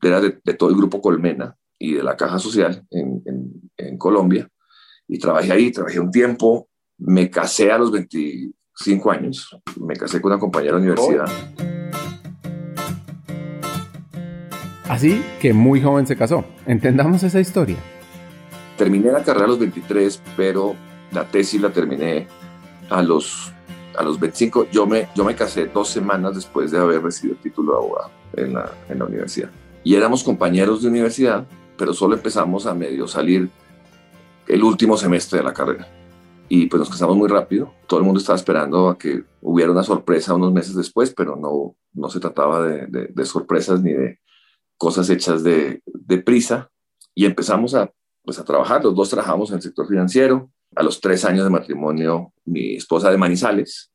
era 0.00 0.20
de, 0.20 0.30
todo 0.56 0.70
el 0.70 0.76
grupo 0.76 1.00
Colmena 1.00 1.56
y 1.76 1.94
de 1.94 2.04
la 2.04 2.16
Caja 2.16 2.38
Social 2.38 2.86
en, 2.90 3.20
en, 3.76 3.98
Colombia. 3.98 4.48
Y 5.08 5.18
trabajé 5.18 5.52
ahí, 5.52 5.72
trabajé 5.72 5.98
un 5.98 6.12
tiempo, 6.12 6.68
me 6.98 7.28
casé 7.28 7.72
a 7.72 7.78
los 7.78 7.90
25 7.90 9.10
años, 9.10 9.58
me 9.80 9.96
casé 9.96 10.20
con 10.20 10.30
una 10.30 10.40
compañera 10.40 10.76
de 10.76 10.82
universidad. 10.82 11.26
Así 14.88 15.20
que 15.40 15.52
muy 15.52 15.82
joven 15.82 16.06
se 16.06 16.14
casó. 16.14 16.44
Entendamos 16.64 17.24
esa 17.24 17.40
historia. 17.40 17.78
Terminé 18.78 19.10
la 19.10 19.24
carrera 19.24 19.46
a 19.46 19.48
los 19.48 19.58
23, 19.58 20.22
pero 20.36 20.76
la 21.12 21.28
tesis 21.28 21.60
la 21.60 21.70
terminé 21.70 22.28
a 22.88 23.02
los, 23.02 23.52
a 23.96 24.02
los 24.02 24.18
25. 24.18 24.68
Yo 24.70 24.86
me, 24.86 25.08
yo 25.14 25.24
me 25.24 25.34
casé 25.34 25.66
dos 25.66 25.88
semanas 25.88 26.34
después 26.34 26.70
de 26.70 26.78
haber 26.78 27.02
recibido 27.02 27.36
el 27.36 27.42
título 27.42 27.72
de 27.72 27.78
abogado 27.78 28.10
en 28.34 28.54
la, 28.54 28.72
en 28.88 28.98
la 28.98 29.04
universidad. 29.04 29.50
Y 29.82 29.94
éramos 29.94 30.22
compañeros 30.22 30.82
de 30.82 30.88
universidad, 30.88 31.46
pero 31.76 31.94
solo 31.94 32.14
empezamos 32.14 32.66
a 32.66 32.74
medio 32.74 33.08
salir 33.08 33.48
el 34.46 34.62
último 34.62 34.96
semestre 34.96 35.38
de 35.38 35.44
la 35.44 35.54
carrera. 35.54 35.88
Y 36.48 36.66
pues 36.66 36.80
nos 36.80 36.90
casamos 36.90 37.16
muy 37.16 37.28
rápido. 37.28 37.72
Todo 37.86 38.00
el 38.00 38.06
mundo 38.06 38.18
estaba 38.18 38.36
esperando 38.36 38.88
a 38.88 38.98
que 38.98 39.22
hubiera 39.40 39.70
una 39.70 39.84
sorpresa 39.84 40.34
unos 40.34 40.52
meses 40.52 40.74
después, 40.74 41.14
pero 41.16 41.36
no, 41.36 41.76
no 41.92 42.08
se 42.10 42.18
trataba 42.18 42.66
de, 42.66 42.86
de, 42.88 43.24
sorpresas 43.24 43.80
ni 43.82 43.92
de 43.92 44.18
cosas 44.76 45.08
hechas 45.10 45.44
de, 45.44 45.80
de, 45.86 46.18
prisa. 46.18 46.68
Y 47.14 47.24
empezamos 47.24 47.74
a, 47.76 47.92
pues, 48.24 48.40
a 48.40 48.44
trabajar. 48.44 48.82
Los 48.82 48.96
dos 48.96 49.10
trabajamos 49.10 49.50
en 49.50 49.56
el 49.56 49.62
sector 49.62 49.86
financiero 49.86 50.50
a 50.76 50.82
los 50.82 51.00
tres 51.00 51.24
años 51.24 51.44
de 51.44 51.50
matrimonio 51.50 52.32
mi 52.44 52.76
esposa 52.76 53.10
de 53.10 53.18
Manizales, 53.18 53.92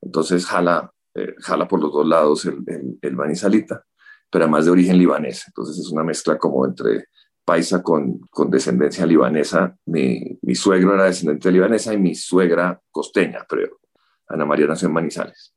entonces 0.00 0.44
jala, 0.46 0.92
eh, 1.14 1.34
jala 1.38 1.68
por 1.68 1.80
los 1.80 1.92
dos 1.92 2.06
lados 2.06 2.44
el, 2.44 2.64
el, 3.00 3.16
manizalita, 3.16 3.84
pero 4.30 4.44
además 4.44 4.64
de 4.64 4.72
origen 4.72 4.98
libanés, 4.98 5.44
entonces 5.46 5.78
es 5.78 5.90
una 5.90 6.02
mezcla 6.02 6.38
como 6.38 6.66
entre 6.66 7.06
paisa 7.44 7.82
con, 7.82 8.18
con 8.30 8.50
descendencia 8.50 9.06
libanesa. 9.06 9.76
Mi, 9.86 10.38
mi, 10.42 10.54
suegro 10.54 10.94
era 10.94 11.04
descendiente 11.04 11.50
libanesa 11.50 11.92
y 11.92 11.98
mi 11.98 12.14
suegra 12.14 12.80
costeña, 12.90 13.44
pero 13.48 13.80
Ana 14.28 14.44
María 14.44 14.66
nació 14.66 14.88
en 14.88 14.94
Manizales. 14.94 15.54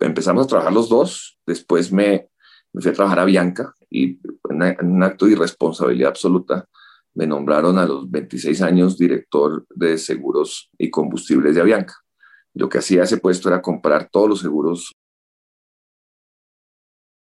Empezamos 0.00 0.44
a 0.44 0.48
trabajar 0.48 0.72
los 0.72 0.88
dos, 0.88 1.38
después 1.46 1.92
me, 1.92 2.28
me 2.72 2.82
fui 2.82 2.90
a 2.90 2.94
trabajar 2.94 3.20
a 3.20 3.24
Bianca 3.24 3.74
y 3.90 4.20
en 4.50 4.86
un 4.86 5.02
acto 5.02 5.26
de 5.26 5.32
irresponsabilidad 5.32 6.10
absoluta 6.10 6.68
me 7.18 7.26
nombraron 7.26 7.76
a 7.78 7.84
los 7.84 8.08
26 8.08 8.62
años 8.62 8.96
director 8.96 9.66
de 9.74 9.98
seguros 9.98 10.70
y 10.78 10.88
combustibles 10.88 11.52
de 11.52 11.60
Avianca. 11.60 11.94
Lo 12.54 12.68
que 12.68 12.78
hacía 12.78 13.02
ese 13.02 13.16
puesto 13.16 13.48
era 13.48 13.60
comprar 13.60 14.08
todos 14.08 14.28
los 14.28 14.40
seguros, 14.40 14.94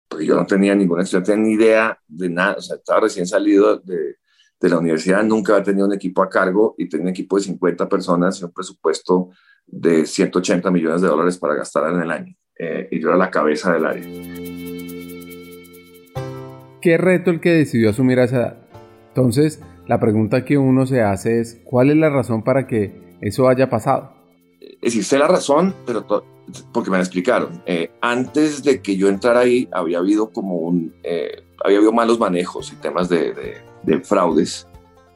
porque 0.07 0.25
yo 0.25 0.38
no 0.38 0.45
tenía 0.45 0.74
ninguna 0.75 1.03
ni 1.36 1.51
idea 1.51 2.00
de 2.07 2.29
nada, 2.29 2.55
o 2.57 2.62
sea, 2.62 2.77
estaba 2.77 3.01
recién 3.01 3.27
salido 3.27 3.79
de, 3.79 4.15
de 4.62 4.69
la 4.69 4.77
universidad, 4.77 5.25
nunca 5.25 5.55
había 5.55 5.65
tenido 5.65 5.88
un 5.88 5.93
equipo 5.93 6.24
a 6.24 6.29
cargo 6.29 6.74
y 6.77 6.88
tenía 6.88 7.07
un 7.07 7.10
equipo 7.10 7.36
de 7.36 7.43
50 7.43 7.89
personas 7.89 8.39
y 8.39 8.45
un 8.45 8.53
presupuesto 8.53 9.31
de 9.67 10.05
180 10.05 10.71
millones 10.71 11.01
de 11.01 11.10
dólares 11.10 11.38
para 11.38 11.55
gastar 11.55 11.93
en 11.93 12.01
el 12.01 12.12
año. 12.12 12.33
Eh, 12.57 12.88
y 12.91 13.01
yo 13.01 13.10
era 13.10 13.17
la 13.17 13.29
cabeza 13.29 13.74
del 13.74 13.86
área. 13.86 14.03
¿Qué 16.81 16.98
reto 16.98 17.29
el 17.29 17.41
que 17.41 17.51
decidió 17.51 17.89
asumir 17.89 18.19
edad? 18.19 18.57
Entonces, 19.10 19.62
la 19.91 20.00
pregunta 20.00 20.45
que 20.45 20.57
uno 20.57 20.86
se 20.86 21.01
hace 21.01 21.41
es, 21.41 21.60
¿cuál 21.65 21.89
es 21.89 21.98
la 21.98 22.10
razón 22.10 22.45
para 22.45 22.65
que 22.65 23.17
eso 23.19 23.50
haya 23.50 23.69
pasado? 23.69 24.13
Sé 24.83 25.19
la 25.19 25.27
razón, 25.27 25.75
pero 25.86 26.07
porque 26.71 26.89
me 26.89 26.95
la 26.95 27.03
explicaron. 27.03 27.62
Eh, 27.65 27.91
antes 28.00 28.63
de 28.63 28.81
que 28.81 28.95
yo 28.95 29.10
entrara 29.10 29.41
ahí, 29.41 29.67
había 29.74 29.98
habido 29.98 30.31
como 30.31 30.60
un, 30.60 30.95
eh, 31.03 31.43
había 31.62 31.79
habido 31.79 31.91
malos 31.91 32.19
manejos 32.19 32.71
y 32.71 32.77
temas 32.77 33.10
de, 33.10 33.33
de, 33.83 34.00
fraudes. 34.00 34.65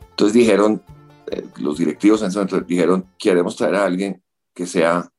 Entonces 0.09 0.33
dijeron, 0.33 0.83
eh, 1.31 1.45
los 1.55 1.77
directivos 1.77 2.21
en 2.21 2.27
ese 2.27 2.39
momento 2.39 2.59
dijeron, 2.59 3.05
queremos 3.17 3.55
traer 3.55 3.75
a 3.75 3.85
alguien 3.85 4.21
que 4.53 4.65
sea, 4.65 5.09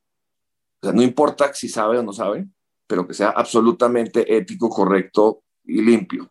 o 0.83 0.87
sea, 0.87 0.93
no 0.93 1.01
importa 1.01 1.55
si 1.55 1.71
sabe 1.71 1.97
o 1.97 2.03
no 2.03 2.13
sabe, 2.13 2.47
pero 2.87 3.07
que 3.07 3.15
sea 3.15 3.31
absolutamente 3.31 4.37
ético, 4.37 4.69
correcto 4.69 5.45
y 5.65 5.81
limpio. 5.81 6.31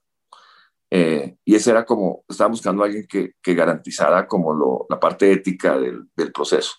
Eh, 0.89 1.37
y 1.43 1.55
ese 1.55 1.71
era 1.71 1.85
como, 1.85 2.23
estaba 2.27 2.49
buscando 2.49 2.83
a 2.83 2.85
alguien 2.85 3.05
que, 3.07 3.33
que 3.41 3.55
garantizara 3.55 4.27
como 4.27 4.53
lo, 4.53 4.85
la 4.89 4.99
parte 4.99 5.31
ética 5.31 5.77
del, 5.77 6.07
del, 6.15 6.31
proceso. 6.31 6.73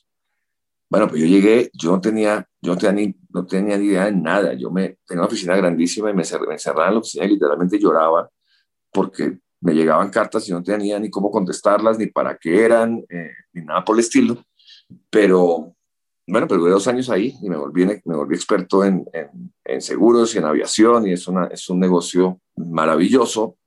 Bueno, 0.88 1.08
pues 1.08 1.20
yo 1.20 1.26
llegué, 1.26 1.70
yo 1.74 1.90
no 1.92 2.00
tenía, 2.00 2.48
yo 2.60 2.74
no 2.74 2.78
tenía, 2.78 2.92
ni, 2.92 3.16
no 3.30 3.46
tenía 3.46 3.76
ni 3.76 3.86
idea 3.86 4.04
de 4.06 4.12
nada. 4.12 4.54
Yo 4.54 4.70
me 4.70 4.98
tenía 5.04 5.22
una 5.22 5.26
oficina 5.26 5.56
grandísima 5.56 6.10
y 6.10 6.14
me, 6.14 6.22
me 6.46 6.54
encerraba 6.54 6.88
en 6.88 6.94
la 6.94 7.00
oficina 7.00 7.24
y 7.24 7.30
literalmente 7.30 7.78
lloraba 7.78 8.30
porque 8.92 9.38
me 9.60 9.74
llegaban 9.74 10.10
cartas 10.10 10.48
y 10.48 10.52
no 10.52 10.62
tenía 10.62 10.98
ni 10.98 11.10
cómo 11.10 11.30
contestarlas, 11.30 11.98
ni 11.98 12.06
para 12.06 12.36
qué 12.38 12.64
eran, 12.64 13.04
eh, 13.08 13.32
ni 13.52 13.62
nada 13.62 13.84
por 13.84 13.96
el 13.96 14.00
estilo. 14.00 14.38
Pero 15.10 15.76
bueno, 16.26 16.48
pero 16.48 16.60
duré 16.60 16.72
dos 16.72 16.88
años 16.88 17.08
ahí 17.08 17.36
y 17.40 17.48
me 17.48 17.56
volví, 17.56 17.84
me 17.84 18.16
volví 18.16 18.34
experto 18.34 18.84
en, 18.84 19.04
en, 19.12 19.52
en, 19.64 19.80
seguros 19.80 20.34
y 20.34 20.38
en 20.38 20.44
aviación 20.44 21.06
y 21.06 21.12
es, 21.12 21.28
una, 21.28 21.46
es 21.46 21.68
un 21.70 21.78
negocio 21.78 22.40
maravilloso, 22.56 23.58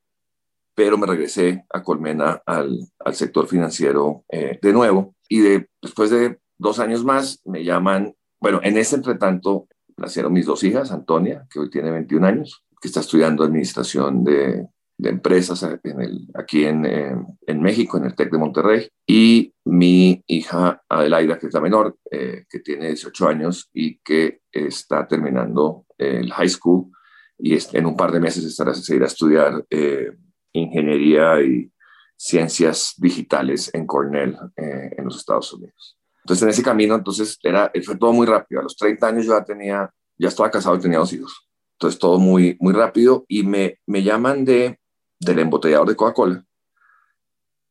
pero 0.79 0.97
me 0.97 1.07
regresé 1.07 1.65
a 1.73 1.83
Colmena 1.83 2.41
al, 2.45 2.79
al 2.99 3.13
sector 3.13 3.47
financiero 3.47 4.23
eh, 4.29 4.59
de 4.61 4.71
nuevo. 4.71 5.13
Y 5.27 5.41
de, 5.41 5.67
después 5.81 6.09
de 6.09 6.39
dos 6.57 6.79
años 6.79 7.03
más 7.03 7.41
me 7.43 7.65
llaman, 7.65 8.15
bueno, 8.39 8.61
en 8.63 8.77
ese 8.77 8.95
entretanto 8.95 9.67
nacieron 9.97 10.31
mis 10.31 10.45
dos 10.45 10.63
hijas, 10.63 10.93
Antonia, 10.93 11.45
que 11.51 11.59
hoy 11.59 11.69
tiene 11.69 11.91
21 11.91 12.25
años, 12.25 12.63
que 12.81 12.87
está 12.87 13.01
estudiando 13.01 13.43
administración 13.43 14.23
de, 14.23 14.67
de 14.97 15.09
empresas 15.09 15.67
en 15.83 15.99
el, 15.99 16.29
aquí 16.33 16.63
en, 16.63 16.85
en, 16.85 17.61
México, 17.61 17.97
en 17.97 18.05
el 18.05 18.15
TEC 18.15 18.31
de 18.31 18.37
Monterrey, 18.37 18.87
y 19.05 19.53
mi 19.65 20.23
hija 20.27 20.81
Adelaida, 20.87 21.37
que 21.37 21.47
es 21.47 21.53
la 21.53 21.59
menor, 21.59 21.97
eh, 22.09 22.45
que 22.49 22.59
tiene 22.59 22.87
18 22.87 23.27
años 23.27 23.69
y 23.73 23.99
que 23.99 24.43
está 24.49 25.05
terminando 25.09 25.85
el 25.97 26.31
high 26.31 26.47
school 26.47 26.89
y 27.37 27.57
en 27.73 27.85
un 27.85 27.97
par 27.97 28.13
de 28.13 28.21
meses 28.21 28.45
estará, 28.45 28.73
se 28.73 28.95
irá 28.95 29.05
a 29.05 29.07
estudiar 29.07 29.65
eh, 29.69 30.11
ingeniería 30.53 31.41
y 31.41 31.71
ciencias 32.15 32.93
digitales 32.97 33.71
en 33.73 33.85
Cornell, 33.85 34.37
eh, 34.57 34.91
en 34.97 35.05
los 35.05 35.17
Estados 35.17 35.53
Unidos. 35.53 35.97
Entonces, 36.23 36.43
en 36.43 36.49
ese 36.49 36.63
camino, 36.63 36.95
entonces, 36.95 37.39
era, 37.41 37.71
fue 37.83 37.97
todo 37.97 38.11
muy 38.13 38.27
rápido. 38.27 38.59
A 38.59 38.63
los 38.63 38.75
30 38.75 39.07
años 39.07 39.25
yo 39.25 39.37
ya 39.37 39.43
tenía, 39.43 39.89
ya 40.17 40.27
estaba 40.27 40.51
casado 40.51 40.75
y 40.75 40.79
tenía 40.79 40.99
dos 40.99 41.13
hijos. 41.13 41.49
Entonces, 41.73 41.99
todo 41.99 42.19
muy, 42.19 42.57
muy 42.59 42.73
rápido 42.73 43.25
y 43.27 43.43
me, 43.43 43.79
me 43.85 44.03
llaman 44.03 44.43
de 44.43 44.79
del 45.19 45.39
embotellador 45.39 45.89
de 45.89 45.95
Coca-Cola, 45.95 46.43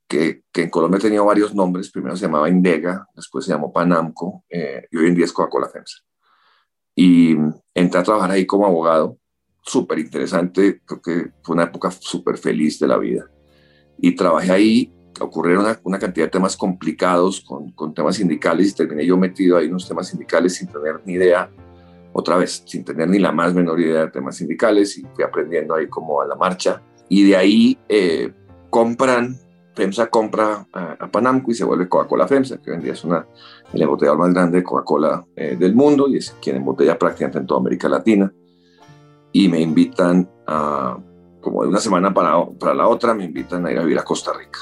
que, 0.06 0.42
que, 0.52 0.62
en 0.62 0.70
Colombia 0.70 1.00
tenía 1.00 1.22
varios 1.22 1.54
nombres. 1.54 1.90
Primero 1.90 2.16
se 2.16 2.26
llamaba 2.26 2.48
Indega, 2.48 3.06
después 3.14 3.44
se 3.44 3.52
llamó 3.52 3.72
Panamco 3.72 4.44
eh, 4.48 4.86
y 4.90 4.96
hoy 4.96 5.08
en 5.08 5.14
día 5.14 5.24
es 5.24 5.32
Coca-Cola 5.32 5.68
FEMSA. 5.68 5.98
Y 6.94 7.36
entré 7.74 8.00
a 8.00 8.02
trabajar 8.02 8.30
ahí 8.30 8.46
como 8.46 8.66
abogado, 8.66 9.18
súper 9.68 9.98
interesante, 9.98 10.80
creo 10.84 11.02
que 11.02 11.30
fue 11.42 11.54
una 11.54 11.64
época 11.64 11.90
súper 11.90 12.38
feliz 12.38 12.78
de 12.78 12.88
la 12.88 12.96
vida. 12.96 13.26
Y 14.00 14.14
trabajé 14.14 14.52
ahí, 14.52 14.92
ocurrieron 15.20 15.66
una, 15.84 15.98
cantidad 15.98 16.26
de 16.26 16.30
temas 16.30 16.56
complicados 16.56 17.40
con, 17.40 17.94
temas 17.94 18.16
sindicales 18.16 18.70
y 18.70 18.74
terminé 18.74 19.04
yo 19.04 19.16
metido 19.16 19.56
ahí 19.56 19.66
en 19.66 19.72
unos 19.72 19.88
temas 19.88 20.08
sindicales 20.08 20.54
sin 20.54 20.68
tener 20.68 21.00
ni 21.04 21.14
idea, 21.14 21.50
otra 22.12 22.36
vez, 22.36 22.62
sin 22.66 22.84
tener 22.84 23.08
ni 23.08 23.18
la 23.18 23.32
más 23.32 23.54
menor 23.54 23.80
idea 23.80 24.06
de 24.06 24.10
temas 24.10 24.36
sindicales 24.36 24.96
y 24.98 25.06
fui 25.14 25.24
aprendiendo 25.24 25.74
ahí 25.74 25.86
como 25.88 26.20
a 26.20 26.26
la 26.26 26.34
marcha 26.34 26.82
y 27.08 27.28
de 27.28 27.36
ahí 27.36 27.78
eh, 27.88 28.32
compran, 28.70 29.36
FEMSA 29.74 30.06
compra 30.08 30.66
a, 30.72 31.08
Panamco 31.10 31.50
y 31.50 31.54
se 31.54 31.64
vuelve 31.64 31.88
Coca-Cola 31.88 32.26
FEMSA, 32.26 32.58
que 32.58 32.70
hoy 32.70 32.76
en 32.76 32.82
día 32.82 32.92
es 32.92 33.04
una, 33.04 33.26
el 33.72 33.82
embotellador 33.82 34.18
más 34.18 34.32
grande 34.32 34.58
de 34.58 34.64
Coca-Cola 34.64 35.24
eh, 35.36 35.56
del 35.58 35.74
mundo 35.74 36.08
y 36.08 36.16
es 36.16 36.34
quien 36.42 36.56
embotella 36.56 36.98
prácticamente 36.98 37.38
en 37.38 37.46
toda 37.46 37.60
América 37.60 37.88
Latina. 37.88 38.32
Y 39.32 39.48
me 39.48 39.60
invitan 39.60 40.28
a, 40.46 40.98
como 41.40 41.62
de 41.62 41.68
una 41.68 41.80
semana 41.80 42.12
para, 42.12 42.44
para 42.58 42.74
la 42.74 42.88
otra, 42.88 43.14
me 43.14 43.24
invitan 43.24 43.66
a 43.66 43.72
ir 43.72 43.78
a 43.78 43.82
vivir 43.82 43.98
a 43.98 44.04
Costa 44.04 44.32
Rica. 44.32 44.58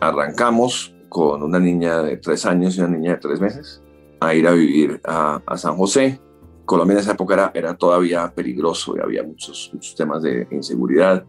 Arrancamos 0.00 0.94
con 1.08 1.42
una 1.42 1.58
niña 1.58 2.02
de 2.02 2.16
tres 2.16 2.46
años 2.46 2.76
y 2.76 2.80
una 2.80 2.90
niña 2.96 3.12
de 3.12 3.18
tres 3.18 3.40
meses 3.40 3.82
a 4.20 4.34
ir 4.34 4.46
a 4.46 4.52
vivir 4.52 5.00
a, 5.04 5.42
a 5.46 5.56
San 5.56 5.76
José. 5.76 6.20
Colombia 6.64 6.94
en 6.94 7.00
esa 7.00 7.12
época 7.12 7.34
era, 7.34 7.50
era 7.54 7.74
todavía 7.74 8.32
peligroso 8.34 8.96
y 8.96 9.00
había 9.00 9.22
muchos, 9.22 9.70
muchos 9.74 9.94
temas 9.94 10.22
de 10.22 10.48
inseguridad 10.50 11.26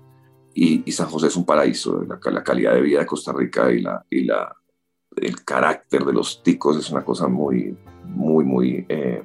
y, 0.57 0.89
San 0.93 1.09
José 1.09 1.27
es 1.27 1.35
un 1.35 1.45
paraíso, 1.45 2.01
la, 2.03 2.17
la, 2.31 2.41
calidad 2.43 2.73
de 2.73 2.81
vida 2.81 2.99
de 2.99 3.05
Costa 3.05 3.33
Rica 3.33 3.69
y, 3.73 3.81
la, 3.81 4.05
y 4.09 4.23
la, 4.23 4.55
el 5.17 5.43
carácter 5.43 6.05
de 6.05 6.13
los 6.13 6.41
ticos 6.43 6.77
es 6.77 6.89
una 6.89 7.03
cosa 7.03 7.27
muy, 7.27 7.77
muy, 8.05 8.45
muy, 8.45 8.85
eh, 8.87 9.21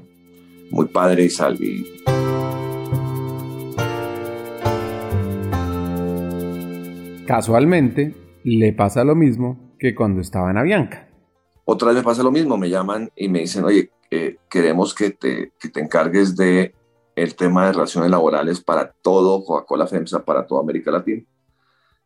muy 0.73 0.87
padre 0.87 1.25
y 1.25 1.31
sal. 1.31 1.57
Casualmente, 7.31 8.13
le 8.43 8.73
pasa 8.73 9.05
lo 9.05 9.15
mismo 9.15 9.77
que 9.79 9.95
cuando 9.95 10.21
estaba 10.21 10.51
en 10.51 10.59
Avianca. 10.59 11.09
Otra 11.65 11.91
vez 11.91 11.99
me 11.99 12.03
pasa 12.03 12.25
lo 12.25 12.33
mismo, 12.33 12.57
me 12.57 12.69
llaman 12.69 13.09
y 13.15 13.29
me 13.29 13.39
dicen, 13.39 13.63
oye, 13.63 13.93
eh, 14.11 14.39
queremos 14.51 14.93
que 14.93 15.11
te, 15.11 15.53
que 15.57 15.69
te 15.69 15.79
encargues 15.79 16.35
de 16.35 16.75
el 17.15 17.37
tema 17.37 17.67
de 17.67 17.73
relaciones 17.75 18.11
laborales 18.11 18.61
para 18.61 18.91
todo 18.91 19.45
Coca-Cola 19.45 19.87
FEMSA, 19.87 20.25
para 20.25 20.45
toda 20.45 20.63
América 20.63 20.91
Latina. 20.91 21.23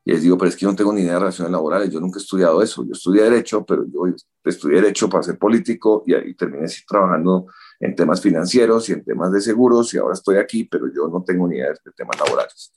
Y 0.05 0.13
les 0.13 0.21
digo, 0.21 0.37
pero 0.37 0.51
es 0.51 0.57
que 0.57 0.67
yo 0.67 0.71
no 0.71 0.77
tengo 0.77 0.93
ni 0.93 1.01
idea 1.01 1.15
de 1.15 1.21
relaciones 1.21 1.53
laborales, 1.53 1.89
yo 1.89 2.01
nunca 2.01 2.19
he 2.19 2.23
estudiado 2.23 2.61
eso, 2.61 2.85
yo 2.85 2.93
estudié 2.93 3.23
Derecho, 3.23 3.65
pero 3.65 3.87
yo 3.87 4.15
estudié 4.45 4.83
Derecho 4.83 5.09
para 5.09 5.23
ser 5.23 5.39
político 5.39 6.05
y 6.07 6.13
ahí 6.13 6.35
terminé 6.35 6.67
trabajando 6.87 7.47
en 7.81 7.97
temas 7.97 8.21
financieros 8.21 8.91
y 8.91 8.93
en 8.93 9.03
temas 9.03 9.33
de 9.33 9.41
seguros 9.41 9.95
y 9.95 9.97
ahora 9.97 10.13
estoy 10.13 10.37
aquí, 10.37 10.65
pero 10.65 10.85
yo 10.95 11.09
no 11.09 11.25
tengo 11.25 11.49
ni 11.49 11.57
idea 11.57 11.71
de 11.71 11.93
temas 11.97 12.21
laborales. 12.21 12.75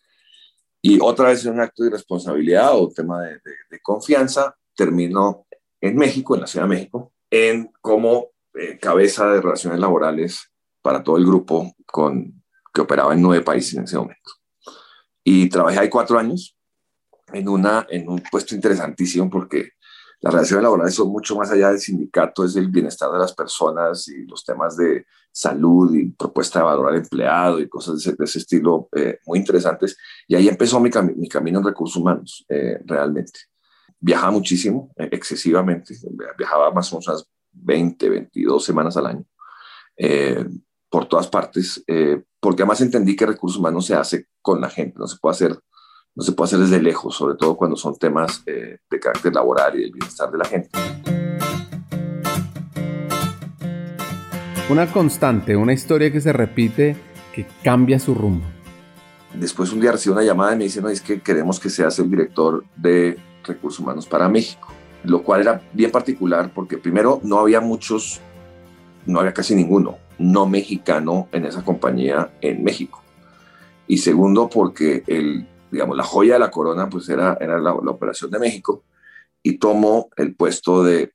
Y 0.89 0.99
otra 1.01 1.27
vez 1.27 1.45
en 1.45 1.51
un 1.51 1.59
acto 1.59 1.83
de 1.83 1.89
responsabilidad 1.89 2.69
o 2.73 2.87
tema 2.87 3.21
de, 3.21 3.41
confianza, 3.81 4.55
termino 4.73 5.45
en 5.81 5.97
México, 5.97 6.33
en 6.33 6.41
la 6.41 6.47
Ciudad 6.47 6.65
de 6.65 6.75
México, 6.75 7.11
en 7.29 7.69
como 7.81 8.27
eh, 8.53 8.79
cabeza 8.79 9.27
de 9.27 9.41
relaciones 9.41 9.81
laborales 9.81 10.49
para 10.81 11.03
todo 11.03 11.17
el 11.17 11.25
grupo 11.25 11.75
con, 11.85 12.41
que 12.73 12.79
operaba 12.79 13.13
en 13.13 13.21
nueve 13.21 13.43
países 13.43 13.73
en 13.73 13.83
ese 13.83 13.97
momento. 13.97 14.31
Y 15.25 15.49
trabajé 15.49 15.77
ahí 15.77 15.89
cuatro 15.89 16.17
años 16.17 16.57
en, 17.33 17.49
una, 17.49 17.85
en 17.89 18.07
un 18.07 18.23
puesto 18.31 18.55
interesantísimo 18.55 19.29
porque 19.29 19.71
las 20.21 20.33
relaciones 20.33 20.63
laborales 20.63 20.95
son 20.95 21.09
mucho 21.09 21.35
más 21.35 21.51
allá 21.51 21.67
del 21.71 21.81
sindicato, 21.81 22.45
es 22.45 22.55
el 22.55 22.69
bienestar 22.69 23.11
de 23.11 23.19
las 23.19 23.33
personas 23.33 24.07
y 24.07 24.25
los 24.25 24.41
temas 24.45 24.77
de 24.77 25.05
salud 25.37 25.93
y 25.93 26.09
propuesta 26.09 26.59
de 26.59 26.65
valor 26.65 26.89
al 26.89 26.95
empleado 26.95 27.59
y 27.59 27.69
cosas 27.69 27.95
de 27.95 27.99
ese, 27.99 28.15
de 28.17 28.25
ese 28.25 28.39
estilo 28.39 28.89
eh, 28.95 29.19
muy 29.25 29.39
interesantes. 29.39 29.97
Y 30.27 30.35
ahí 30.35 30.47
empezó 30.47 30.79
mi, 30.79 30.89
cami 30.89 31.13
mi 31.15 31.27
camino 31.27 31.59
en 31.59 31.65
recursos 31.65 31.97
humanos, 31.97 32.45
eh, 32.49 32.79
realmente. 32.85 33.41
Viajaba 33.99 34.31
muchísimo, 34.31 34.91
eh, 34.97 35.09
excesivamente, 35.11 35.95
viajaba 36.37 36.71
más 36.71 36.91
o 36.91 36.95
menos 36.95 37.07
unas 37.07 37.29
20, 37.51 38.09
22 38.09 38.63
semanas 38.63 38.97
al 38.97 39.05
año. 39.07 39.25
Eh, 39.97 40.45
por 40.89 41.05
todas 41.07 41.27
partes, 41.27 41.83
eh, 41.87 42.23
porque 42.39 42.63
además 42.63 42.81
entendí 42.81 43.15
que 43.15 43.25
recursos 43.25 43.59
humanos 43.59 43.85
se 43.85 43.95
hace 43.95 44.27
con 44.41 44.61
la 44.61 44.69
gente, 44.69 44.97
no 44.97 45.07
se 45.07 45.17
puede 45.17 45.33
hacer, 45.33 45.59
no 46.15 46.23
se 46.23 46.31
puede 46.31 46.47
hacer 46.47 46.59
desde 46.59 46.81
lejos, 46.81 47.15
sobre 47.15 47.35
todo 47.35 47.57
cuando 47.57 47.75
son 47.75 47.95
temas 47.97 48.41
eh, 48.45 48.79
de 48.89 48.99
carácter 48.99 49.33
laboral 49.33 49.75
y 49.75 49.81
del 49.81 49.91
bienestar 49.91 50.31
de 50.31 50.37
la 50.37 50.45
gente. 50.45 50.69
Una 54.69 54.91
constante, 54.91 55.55
una 55.55 55.73
historia 55.73 56.11
que 56.11 56.19
se 56.19 56.33
repite, 56.33 56.97
que 57.33 57.45
cambia 57.63 57.99
su 57.99 58.13
rumbo. 58.13 58.45
Después 59.33 59.71
un 59.71 59.79
día 59.79 59.91
recibo 59.91 60.15
una 60.15 60.23
llamada 60.23 60.53
y 60.53 60.57
me 60.57 60.63
dicen, 60.65 60.83
no, 60.83 60.89
es 60.89 61.01
que 61.01 61.21
queremos 61.21 61.59
que 61.59 61.69
seas 61.69 61.97
el 61.99 62.09
director 62.09 62.65
de 62.75 63.17
recursos 63.43 63.79
humanos 63.79 64.05
para 64.05 64.27
México, 64.27 64.67
lo 65.03 65.23
cual 65.23 65.41
era 65.41 65.61
bien 65.73 65.91
particular 65.91 66.51
porque 66.53 66.77
primero 66.77 67.21
no 67.23 67.39
había 67.39 67.61
muchos, 67.61 68.19
no 69.05 69.19
había 69.19 69.33
casi 69.33 69.55
ninguno 69.55 69.99
no 70.17 70.47
mexicano 70.47 71.27
en 71.31 71.45
esa 71.45 71.63
compañía 71.63 72.31
en 72.41 72.63
México. 72.63 73.03
Y 73.87 73.99
segundo, 73.99 74.49
porque 74.49 75.03
el, 75.07 75.47
digamos, 75.71 75.95
la 75.95 76.03
joya 76.03 76.33
de 76.33 76.39
la 76.39 76.51
corona 76.51 76.89
pues 76.89 77.07
era, 77.09 77.37
era 77.39 77.59
la, 77.59 77.73
operación 77.73 78.31
de 78.31 78.39
México 78.39 78.83
y 79.41 79.57
tomo 79.57 80.09
el 80.17 80.35
puesto 80.35 80.83
de, 80.83 81.13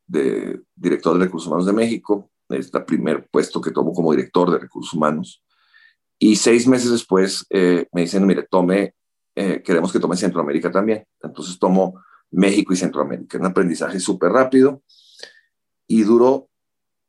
director 0.75 1.19
de 1.19 1.25
recursos 1.25 1.49
humanos 1.49 1.67
de 1.67 1.73
México, 1.73 2.31
es 2.53 2.73
el 2.73 2.85
primer 2.85 3.29
puesto 3.29 3.61
que 3.61 3.71
tomo 3.71 3.93
como 3.93 4.13
director 4.13 4.51
de 4.51 4.59
recursos 4.59 4.93
humanos. 4.95 5.43
Y 6.19 6.37
seis 6.37 6.67
meses 6.69 6.91
después 6.91 7.47
eh, 7.51 7.89
me 7.93 8.03
dicen, 8.03 8.27
mire, 8.27 8.47
tome, 8.49 8.95
eh, 9.35 9.63
queremos 9.65 9.93
que 9.93 9.99
tome 9.99 10.17
Centroamérica 10.17 10.71
también. 10.71 11.05
Entonces 11.21 11.59
tomo 11.59 12.01
México 12.31 12.73
y 12.73 12.77
Centroamérica. 12.77 13.39
Un 13.39 13.47
aprendizaje 13.47 13.99
súper 13.99 14.31
rápido 14.31 14.83
y 15.87 16.03
duró 16.03 16.49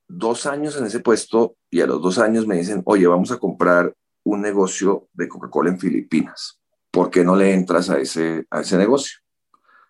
dos 0.08 0.46
años 0.46 0.76
en 0.78 0.86
ese 0.86 1.00
puesto 1.00 1.56
y 1.70 1.82
a 1.82 1.88
los 1.88 2.02
dos 2.02 2.20
años 2.20 2.48
me 2.48 2.58
dicen, 2.58 2.82
oye, 2.86 3.08
vamos 3.08 3.32
a 3.32 3.38
comprar 3.38 3.96
un 4.24 4.42
negocio 4.42 5.10
de 5.14 5.28
Coca-Cola 5.28 5.70
en 5.70 5.80
Filipinas. 5.80 6.60
¿Por 6.92 7.10
qué 7.10 7.24
no 7.24 7.36
le 7.36 7.54
entras 7.54 7.90
a 7.90 8.00
ese, 8.00 8.46
a 8.50 8.62
ese 8.62 8.78
negocio? 8.78 9.20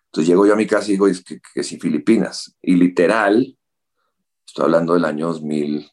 Entonces 0.06 0.28
llego 0.28 0.46
yo 0.46 0.54
a 0.54 0.56
mi 0.56 0.66
casa 0.66 0.88
y 0.88 0.92
digo, 0.92 1.08
es 1.08 1.22
que, 1.22 1.40
que 1.54 1.62
si 1.62 1.78
Filipinas. 1.78 2.56
Y 2.62 2.76
literal, 2.76 3.56
estoy 4.46 4.64
hablando 4.64 4.94
del 4.94 5.04
año 5.04 5.28
2000, 5.28 5.90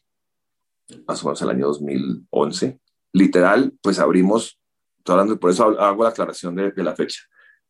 más 1.06 1.22
o 1.22 1.26
menos 1.26 1.42
el 1.42 1.50
año 1.50 1.66
2011, 1.68 2.80
literal, 3.12 3.72
pues 3.82 3.98
abrimos, 3.98 4.58
estoy 4.98 5.12
hablando, 5.14 5.38
por 5.38 5.50
eso 5.50 5.64
hago 5.80 6.02
la 6.02 6.10
aclaración 6.10 6.54
de, 6.54 6.72
la 6.76 6.94
fecha. 6.94 7.20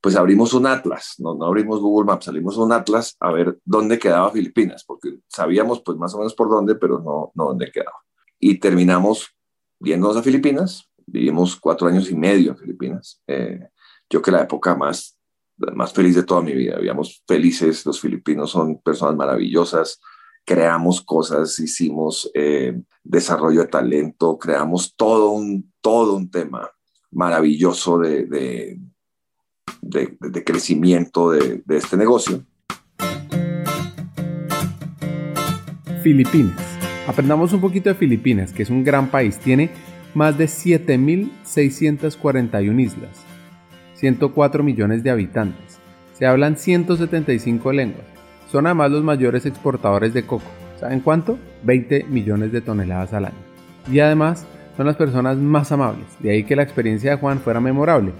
pues 0.00 0.16
abrimos 0.16 0.52
un 0.54 0.66
atlas, 0.66 1.14
no, 1.18 1.34
no 1.34 1.46
abrimos 1.46 1.80
Google 1.80 2.06
Maps, 2.06 2.26
salimos 2.26 2.56
un 2.56 2.72
atlas 2.72 3.16
a 3.20 3.30
ver 3.32 3.58
dónde 3.64 3.98
quedaba 3.98 4.30
Filipinas, 4.30 4.84
porque 4.84 5.18
sabíamos 5.28 5.82
pues 5.82 5.96
más 5.98 6.14
o 6.14 6.18
menos 6.18 6.34
por 6.34 6.48
dónde, 6.48 6.74
pero 6.74 6.98
no, 6.98 7.32
no 7.34 7.44
dónde 7.44 7.70
quedaba. 7.70 7.98
Y 8.38 8.58
terminamos 8.58 9.28
viéndonos 9.78 10.16
a 10.16 10.22
Filipinas, 10.22 10.88
vivimos 11.06 11.56
cuatro 11.56 11.88
años 11.88 12.10
y 12.10 12.16
medio 12.16 12.52
en 12.52 12.58
Filipinas. 12.58 13.22
Eh, 13.26 13.68
yo 14.08 14.22
que 14.22 14.30
la 14.30 14.42
época 14.42 14.74
más, 14.74 15.18
más 15.56 15.92
feliz 15.92 16.14
de 16.14 16.22
toda 16.22 16.42
mi 16.42 16.52
vida, 16.52 16.76
vivíamos 16.76 17.22
felices, 17.26 17.86
los 17.86 18.00
filipinos 18.00 18.50
son 18.50 18.80
personas 18.80 19.16
maravillosas, 19.16 20.00
creamos 20.44 21.00
cosas, 21.00 21.58
hicimos 21.58 22.30
eh, 22.34 22.78
desarrollo 23.04 23.62
de 23.62 23.68
talento, 23.68 24.38
creamos 24.38 24.94
todo 24.96 25.30
un, 25.30 25.72
todo 25.80 26.16
un 26.16 26.30
tema 26.30 26.70
maravilloso 27.10 27.98
de, 27.98 28.78
de, 29.80 30.44
crecimiento 30.44 31.30
de, 31.30 31.62
de 31.64 31.76
este 31.76 31.96
negocio. 31.96 32.44
Filipinas. 36.02 36.60
Aprendamos 37.06 37.52
un 37.52 37.60
poquito 37.60 37.88
de 37.88 37.94
Filipinas, 37.94 38.52
que 38.52 38.62
es 38.62 38.70
un 38.70 38.84
gran 38.84 39.10
país. 39.10 39.38
Tiene 39.38 39.70
más 40.14 40.38
de 40.38 40.46
7.641 40.46 42.80
islas, 42.80 43.24
104 43.94 44.62
millones 44.62 45.02
de 45.02 45.10
habitantes. 45.10 45.78
Se 46.18 46.26
hablan 46.26 46.56
175 46.56 47.72
lenguas. 47.72 48.11
Son 48.52 48.66
además 48.66 48.90
los 48.90 49.02
mayores 49.02 49.46
exportadores 49.46 50.12
de 50.12 50.26
coco. 50.26 50.44
¿Saben 50.78 51.00
cuánto? 51.00 51.38
20 51.62 52.04
millones 52.04 52.52
de 52.52 52.60
toneladas 52.60 53.14
al 53.14 53.24
año. 53.24 53.38
Y 53.90 54.00
además 54.00 54.44
son 54.76 54.84
las 54.84 54.96
personas 54.96 55.38
más 55.38 55.72
amables, 55.72 56.04
de 56.18 56.32
ahí 56.32 56.44
que 56.44 56.54
la 56.54 56.62
experiencia 56.62 57.12
de 57.12 57.16
Juan 57.16 57.40
fuera 57.40 57.60
memorable. 57.60 58.12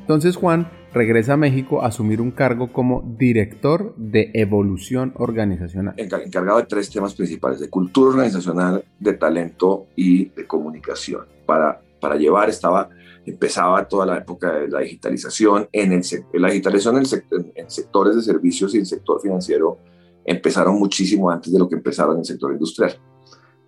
Entonces 0.00 0.36
Juan 0.36 0.68
regresa 0.92 1.34
a 1.34 1.36
México 1.38 1.82
a 1.82 1.86
asumir 1.86 2.20
un 2.20 2.32
cargo 2.32 2.70
como 2.70 3.02
director 3.18 3.94
de 3.96 4.30
evolución 4.34 5.14
organizacional. 5.16 5.94
Encargado 5.96 6.58
de 6.58 6.66
tres 6.66 6.90
temas 6.90 7.14
principales, 7.14 7.58
de 7.58 7.70
cultura 7.70 8.10
organizacional, 8.10 8.84
de 8.98 9.14
talento 9.14 9.86
y 9.96 10.26
de 10.26 10.46
comunicación. 10.46 11.22
Para, 11.46 11.80
para 11.98 12.16
llevar, 12.16 12.50
estaba, 12.50 12.90
empezaba 13.30 13.86
toda 13.86 14.06
la 14.06 14.18
época 14.18 14.52
de 14.52 14.68
la 14.68 14.80
digitalización, 14.80 15.68
en 15.72 15.92
el, 15.92 16.02
la 16.34 16.48
digitalización 16.48 16.96
en, 16.96 17.52
en 17.54 17.70
sectores 17.70 18.16
de 18.16 18.22
servicios 18.22 18.74
y 18.74 18.78
el 18.78 18.86
sector 18.86 19.20
financiero 19.20 19.78
empezaron 20.24 20.78
muchísimo 20.78 21.30
antes 21.30 21.52
de 21.52 21.58
lo 21.58 21.68
que 21.68 21.76
empezaron 21.76 22.14
en 22.14 22.20
el 22.20 22.26
sector 22.26 22.52
industrial. 22.52 22.98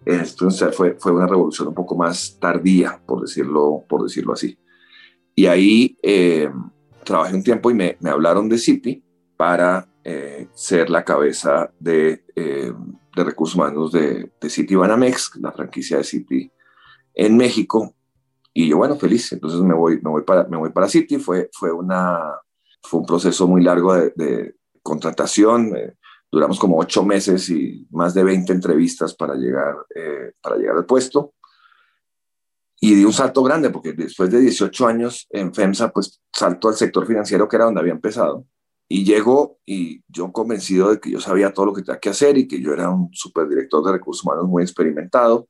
El 0.05 0.27
sector 0.27 0.47
industrial 0.47 0.73
fue, 0.73 0.97
fue 0.99 1.13
una 1.13 1.27
revolución 1.27 1.69
un 1.69 1.75
poco 1.75 1.97
más 1.97 2.39
tardía, 2.41 3.01
por 3.07 3.23
decirlo, 3.23 3.85
por 3.89 4.03
decirlo 4.03 4.33
así. 4.33 4.59
Y 5.35 5.47
ahí... 5.47 5.97
Eh, 6.03 6.51
trabajé 7.03 7.35
un 7.35 7.43
tiempo 7.43 7.71
y 7.71 7.75
me, 7.75 7.97
me 7.99 8.11
hablaron 8.11 8.49
de 8.49 8.59
Citi 8.59 9.03
para 9.37 9.89
eh, 10.05 10.47
ser 10.55 10.91
la 10.91 11.03
cabeza 11.03 11.73
de, 11.81 12.25
eh, 12.37 12.73
de 13.17 13.25
recursos 13.25 13.57
humanos 13.57 13.91
de, 13.91 14.31
de 14.41 14.51
Citi 14.51 14.77
Banamex, 14.77 15.33
la 15.41 15.51
franquicia 15.51 15.97
de 15.97 16.05
Citi 16.05 16.53
en 17.15 17.37
México. 17.37 17.97
Y 18.53 18.69
yo, 18.69 18.79
bueno, 18.79 18.97
feliz. 18.97 19.33
Entonces 19.33 19.61
me 19.61 19.75
voy, 19.75 20.01
me 20.03 20.11
voy, 20.11 20.23
para, 20.23 20.45
me 20.45 20.57
voy 20.57 20.71
para 20.71 20.89
Citi. 20.89 21.19
Fue, 21.19 21.49
fue, 21.53 21.73
una, 21.73 22.21
fue 22.83 23.01
un 23.01 23.07
proceso 23.07 23.47
muy 23.47 23.63
largo 23.63 23.95
de, 23.95 24.13
de 24.17 24.57
contratación. 24.83 25.77
Eh, 25.77 25.97
duramos 26.31 26.59
como 26.59 26.79
ocho 26.79 27.05
meses 27.05 27.49
y 27.51 27.87
más 27.91 28.15
de 28.15 28.25
20 28.25 28.53
entrevistas 28.53 29.15
para 29.15 29.35
llegar, 29.35 29.75
para 30.41 30.57
llegar 30.57 30.77
al 30.77 30.87
puesto 30.87 31.35
y 32.81 32.95
di 32.95 33.05
un 33.05 33.13
salto 33.13 33.43
grande, 33.43 33.69
porque 33.69 33.93
después 33.93 34.31
de 34.31 34.41
18 34.41 34.87
años 34.87 35.27
en 35.31 35.55
FEMSA, 35.55 35.93
pues 35.93 36.23
salto 36.33 36.69
al 36.69 36.75
sector 36.75 37.07
financiero, 37.07 37.47
que 37.47 37.57
era 37.57 37.67
donde 37.67 37.81
había 37.81 37.93
empezado. 37.93 38.47
Y 38.89 39.05
llego 39.05 39.59
y 39.67 40.03
yo 40.09 40.33
convencido 40.33 40.91
de 40.91 40.99
que 40.99 41.11
yo 41.11 41.21
sabía 41.21 41.53
todo 41.53 41.67
lo 41.67 41.75
que 41.75 41.83
tenía 41.83 42.01
que 42.01 42.09
hacer 42.09 42.39
y 42.39 42.49
que 42.49 42.61
yo 42.61 42.73
era 42.73 42.89
un 42.89 43.11
superdirector 43.13 43.85
de 43.85 43.93
recursos 43.93 44.25
humanos 44.25 44.49
muy 44.49 44.63
experimentado. 44.63 45.49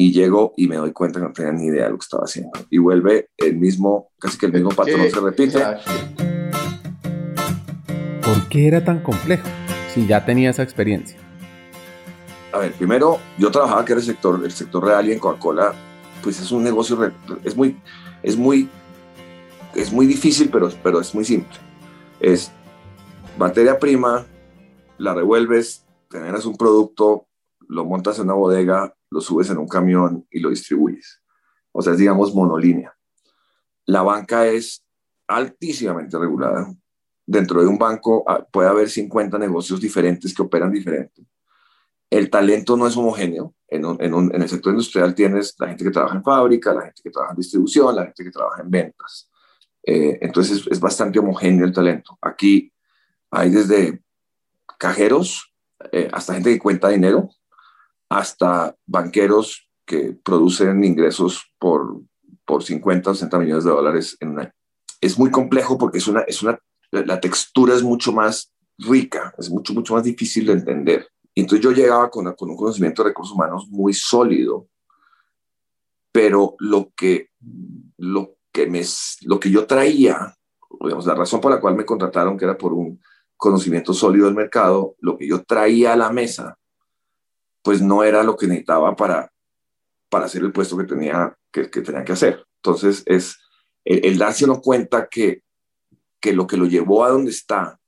Y 0.00 0.12
llego 0.12 0.54
y 0.56 0.68
me 0.68 0.76
doy 0.76 0.92
cuenta 0.92 1.18
que 1.18 1.26
no 1.26 1.32
tenía 1.32 1.50
ni 1.50 1.66
idea 1.66 1.86
de 1.86 1.90
lo 1.90 1.98
que 1.98 2.04
estaba 2.04 2.22
haciendo. 2.22 2.52
Y 2.70 2.78
vuelve 2.78 3.30
el 3.36 3.56
mismo, 3.56 4.12
casi 4.20 4.38
que 4.38 4.46
el 4.46 4.52
mismo 4.52 4.68
patrón 4.68 5.10
se 5.10 5.18
repite. 5.20 5.58
¿Por 8.22 8.48
qué 8.48 8.68
era 8.68 8.84
tan 8.84 9.02
complejo 9.02 9.48
si 9.92 10.06
ya 10.06 10.24
tenía 10.24 10.50
esa 10.50 10.62
experiencia? 10.62 11.18
A 12.52 12.58
ver, 12.58 12.74
primero, 12.74 13.18
yo 13.38 13.50
trabajaba 13.50 13.84
que 13.84 13.90
era 13.90 14.00
el 14.00 14.06
sector, 14.06 14.40
el 14.44 14.52
sector 14.52 14.84
real 14.84 15.08
y 15.08 15.14
en 15.14 15.18
Coca-Cola 15.18 15.74
pues 16.22 16.40
es 16.40 16.52
un 16.52 16.62
negocio, 16.62 17.12
es 17.42 17.56
muy, 17.56 17.76
es 18.22 18.36
muy, 18.36 18.68
es 19.74 19.92
muy 19.92 20.06
difícil, 20.06 20.48
pero, 20.48 20.70
pero 20.80 21.00
es 21.00 21.12
muy 21.12 21.24
simple. 21.24 21.58
Es 22.20 22.52
materia 23.36 23.80
prima, 23.80 24.24
la 24.96 25.12
revuelves, 25.12 25.84
generas 26.08 26.46
un 26.46 26.56
producto, 26.56 27.26
lo 27.66 27.84
montas 27.84 28.20
en 28.20 28.26
una 28.26 28.34
bodega, 28.34 28.94
lo 29.10 29.20
subes 29.20 29.50
en 29.50 29.58
un 29.58 29.68
camión 29.68 30.26
y 30.30 30.40
lo 30.40 30.50
distribuyes. 30.50 31.22
O 31.72 31.82
sea, 31.82 31.92
es 31.92 31.98
digamos 31.98 32.34
monolínea. 32.34 32.94
La 33.86 34.02
banca 34.02 34.46
es 34.46 34.84
altísimamente 35.26 36.18
regulada. 36.18 36.74
Dentro 37.26 37.60
de 37.60 37.66
un 37.66 37.78
banco 37.78 38.24
ah, 38.26 38.46
puede 38.50 38.68
haber 38.68 38.88
50 38.88 39.38
negocios 39.38 39.80
diferentes 39.80 40.34
que 40.34 40.42
operan 40.42 40.72
diferente 40.72 41.26
el 42.10 42.30
talento 42.30 42.76
no 42.76 42.86
es 42.86 42.96
homogéneo. 42.96 43.54
En, 43.68 43.84
el 43.84 44.48
sector 44.48 44.72
industrial 44.72 45.14
tienes 45.14 45.54
la 45.58 45.68
gente 45.68 45.84
que 45.84 45.90
trabaja 45.90 46.16
en 46.16 46.24
fábrica, 46.24 46.72
la 46.72 46.82
gente 46.82 47.02
que 47.02 47.10
trabaja 47.10 47.34
en 47.34 47.38
distribución, 47.38 47.94
la 47.94 48.04
gente 48.04 48.24
que 48.24 48.30
trabaja 48.30 48.62
en 48.62 48.70
ventas. 48.70 49.30
Eh, 49.82 50.18
entonces 50.22 50.66
es, 50.70 50.80
bastante 50.80 51.18
homogéneo 51.18 51.66
el 51.66 51.72
talento. 51.72 52.18
Aquí 52.22 52.72
hay 53.30 53.50
desde 53.50 54.02
cajeros 54.78 55.54
eh, 55.92 56.08
hasta 56.12 56.34
gente 56.34 56.50
que 56.50 56.58
cuenta 56.58 56.88
dinero, 56.88 57.28
hasta 58.08 58.74
banqueros 58.86 59.68
que 59.84 60.16
producen 60.22 60.84
ingresos 60.84 61.52
por, 61.58 62.00
por 62.44 62.62
50 62.62 63.10
o 63.10 63.14
60 63.14 63.38
millones 63.38 63.64
de 63.64 63.70
dólares 63.70 64.16
en. 64.20 64.52
Es 65.00 65.18
muy 65.18 65.30
complejo 65.30 65.78
porque 65.78 65.98
es 65.98 66.08
una, 66.08 66.22
es 66.22 66.42
una, 66.42 66.58
la 66.90 67.20
textura 67.20 67.74
es 67.74 67.82
mucho 67.82 68.12
más 68.12 68.52
rica, 68.78 69.32
es 69.38 69.48
mucho, 69.50 69.72
mucho 69.72 69.94
más 69.94 70.02
difícil 70.02 70.46
de 70.46 70.54
entender 70.54 71.08
entonces 71.40 71.64
yo 71.64 71.72
llegaba 71.72 72.10
con, 72.10 72.32
con 72.34 72.50
un 72.50 72.56
conocimiento 72.56 73.02
de 73.02 73.10
recursos 73.10 73.34
humanos 73.34 73.68
muy 73.68 73.92
sólido, 73.94 74.68
pero 76.10 76.56
lo 76.58 76.90
que, 76.96 77.30
lo 77.96 78.36
que, 78.52 78.66
me, 78.66 78.82
lo 79.22 79.38
que 79.38 79.50
yo 79.50 79.66
traía, 79.66 80.36
digamos, 80.80 81.06
la 81.06 81.14
razón 81.14 81.40
por 81.40 81.52
la 81.52 81.60
cual 81.60 81.76
me 81.76 81.84
contrataron, 81.84 82.36
que 82.36 82.44
era 82.44 82.58
por 82.58 82.72
un 82.72 83.00
conocimiento 83.36 83.94
sólido 83.94 84.26
del 84.26 84.34
mercado, 84.34 84.96
lo 84.98 85.16
que 85.16 85.28
yo 85.28 85.44
traía 85.44 85.92
a 85.92 85.96
la 85.96 86.10
mesa, 86.10 86.57
pues 87.62 87.82
no 87.82 88.02
era 88.02 88.22
lo 88.22 88.36
que 88.36 88.46
necesitaba 88.46 88.94
para, 88.96 89.32
para 90.08 90.26
hacer 90.26 90.42
el 90.42 90.52
puesto 90.52 90.76
que 90.76 90.84
tenía 90.84 91.36
que, 91.52 91.64
tenía 91.66 92.04
que 92.04 92.12
hacer. 92.12 92.44
Entonces, 92.62 93.02
es 93.06 93.38
el, 93.84 94.04
el 94.04 94.18
darse 94.18 94.44
uno 94.44 94.60
cuenta 94.60 95.08
que, 95.08 95.42
que 96.20 96.32
lo 96.32 96.46
que 96.46 96.56
lo 96.56 96.66
llevó 96.66 97.04
a 97.04 97.10
donde 97.10 97.30
está 97.30 97.78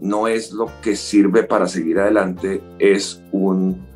no 0.00 0.28
es 0.28 0.52
lo 0.52 0.70
que 0.82 0.96
sirve 0.96 1.42
para 1.42 1.66
seguir 1.66 1.98
adelante, 1.98 2.62
es 2.78 3.22
un, 3.32 3.86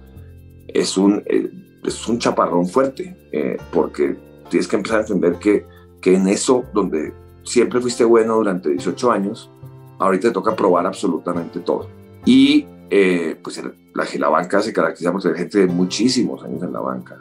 es 0.68 0.96
un, 0.96 1.22
eh, 1.26 1.50
es 1.84 2.08
un 2.08 2.18
chaparrón 2.18 2.66
fuerte, 2.68 3.16
eh, 3.32 3.56
porque 3.72 4.16
tienes 4.48 4.66
que 4.66 4.76
empezar 4.76 4.98
a 4.98 5.02
entender 5.02 5.38
que, 5.38 5.66
que 6.00 6.14
en 6.14 6.28
eso 6.28 6.64
donde 6.72 7.12
siempre 7.42 7.80
fuiste 7.80 8.04
bueno 8.04 8.36
durante 8.36 8.70
18 8.70 9.10
años, 9.10 9.50
ahorita 9.98 10.28
te 10.28 10.34
toca 10.34 10.56
probar 10.56 10.86
absolutamente 10.86 11.60
todo. 11.60 11.88
Y 12.24 12.66
eh, 12.90 13.38
pues 13.42 13.62
la, 13.94 14.04
la 14.18 14.28
banca 14.28 14.60
se 14.60 14.72
caracteriza 14.72 15.12
por 15.12 15.22
ser 15.22 15.36
gente 15.36 15.60
de 15.60 15.66
muchísimos 15.66 16.42
años 16.42 16.62
en 16.62 16.72
la 16.72 16.80
banca. 16.80 17.18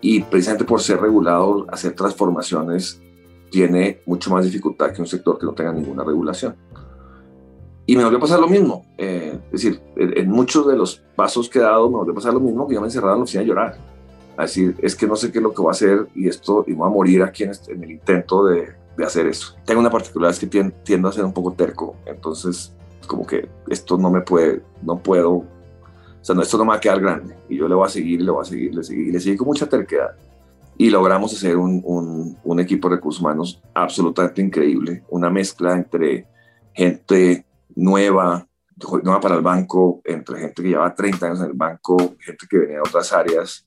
Y 0.00 0.20
precisamente 0.20 0.64
por 0.64 0.80
ser 0.82 1.00
regulado, 1.00 1.66
hacer 1.70 1.94
transformaciones 1.94 3.00
tiene 3.50 4.00
mucho 4.04 4.30
más 4.30 4.44
dificultad 4.44 4.92
que 4.92 5.00
un 5.00 5.06
sector 5.06 5.38
que 5.38 5.46
no 5.46 5.52
tenga 5.52 5.72
ninguna 5.72 6.04
regulación. 6.04 6.56
Y 7.86 7.96
me 7.96 8.04
volvió 8.04 8.18
a 8.18 8.20
pasar 8.20 8.40
lo 8.40 8.48
mismo. 8.48 8.84
Eh, 8.96 9.38
es 9.46 9.62
decir, 9.62 9.80
en, 9.96 10.30
muchos 10.30 10.66
de 10.66 10.76
los 10.76 11.02
pasos 11.14 11.48
que 11.48 11.58
he 11.58 11.62
dado 11.62 11.88
me 11.88 11.96
volvió 11.96 12.12
a 12.12 12.16
pasar 12.16 12.34
lo 12.34 12.40
mismo 12.40 12.66
que 12.66 12.74
yo 12.74 12.80
me 12.80 12.86
encerraba 12.86 13.12
en 13.12 13.20
la 13.20 13.24
oficina 13.24 13.42
a 13.42 13.46
llorar. 13.46 13.78
A 14.36 14.42
decir, 14.42 14.74
es 14.82 14.96
que 14.96 15.06
no 15.06 15.16
sé 15.16 15.30
qué 15.30 15.38
es 15.38 15.42
lo 15.42 15.52
que 15.52 15.60
voy 15.60 15.68
a 15.68 15.72
hacer 15.72 16.08
y 16.14 16.28
esto, 16.28 16.64
y 16.66 16.72
voy 16.72 16.86
a 16.86 16.90
morir 16.90 17.22
aquí 17.22 17.44
en, 17.44 17.50
este, 17.50 17.72
en 17.72 17.84
el 17.84 17.92
intento 17.92 18.44
de, 18.46 18.72
de, 18.96 19.04
hacer 19.04 19.26
eso. 19.26 19.54
Tengo 19.64 19.80
una 19.80 19.90
particularidad, 19.90 20.32
es 20.32 20.40
que 20.40 20.72
tiendo, 20.82 21.08
a 21.08 21.12
ser 21.12 21.24
un 21.24 21.32
poco 21.32 21.52
terco. 21.52 21.94
Entonces, 22.06 22.72
como 23.04 23.26
que 23.26 23.48
esto 23.68 23.96
no 23.98 24.10
me 24.10 24.20
puede, 24.20 24.62
no 24.82 24.98
puedo, 24.98 25.32
o 25.32 25.46
sea, 26.20 26.34
no, 26.34 26.42
esto 26.42 26.56
no 26.58 26.64
me 26.64 26.70
va 26.70 26.76
a 26.76 26.80
quedar 26.80 27.00
grande. 27.00 27.36
Y 27.48 27.56
yo 27.56 27.68
le 27.68 27.74
voy 27.74 27.86
a 27.86 27.90
seguir, 27.90 28.22
le 28.22 28.30
voy 28.30 28.42
a 28.42 28.44
seguir, 28.44 28.74
le 28.74 28.82
seguir, 28.82 29.08
y 29.08 29.12
le 29.12 29.20
seguí 29.20 29.36
con 29.36 29.48
mucha 29.48 29.68
terquedad. 29.68 30.16
Y 30.76 30.90
logramos 30.90 31.32
hacer 31.32 31.56
un, 31.56 31.82
un, 31.84 32.36
un 32.42 32.60
equipo 32.60 32.88
de 32.88 32.96
recursos 32.96 33.20
humanos 33.20 33.62
absolutamente 33.74 34.42
increíble. 34.42 35.04
Una 35.10 35.30
mezcla 35.30 35.74
entre 35.74 36.26
gente 36.72 37.46
nueva, 37.76 38.46
nueva 39.02 39.20
para 39.20 39.36
el 39.36 39.42
banco, 39.42 40.00
entre 40.04 40.40
gente 40.40 40.62
que 40.62 40.68
lleva 40.68 40.94
30 40.94 41.26
años 41.26 41.40
en 41.40 41.46
el 41.46 41.52
banco, 41.52 41.96
gente 42.18 42.46
que 42.48 42.58
venía 42.58 42.76
de 42.76 42.80
otras 42.80 43.12
áreas. 43.12 43.66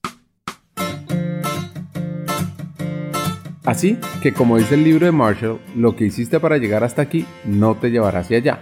Así 3.68 4.00
que 4.24 4.34
como 4.34 4.58
dice 4.58 4.76
el 4.76 4.86
libro 4.86 5.06
de 5.06 5.12
Marshall, 5.12 5.60
lo 5.76 5.98
que 5.98 6.06
hiciste 6.06 6.40
para 6.40 6.58
llegar 6.58 6.86
hasta 6.86 7.02
aquí 7.02 7.26
no 7.44 7.76
te 7.76 7.92
llevará 7.92 8.20
hacia 8.20 8.38
allá, 8.38 8.60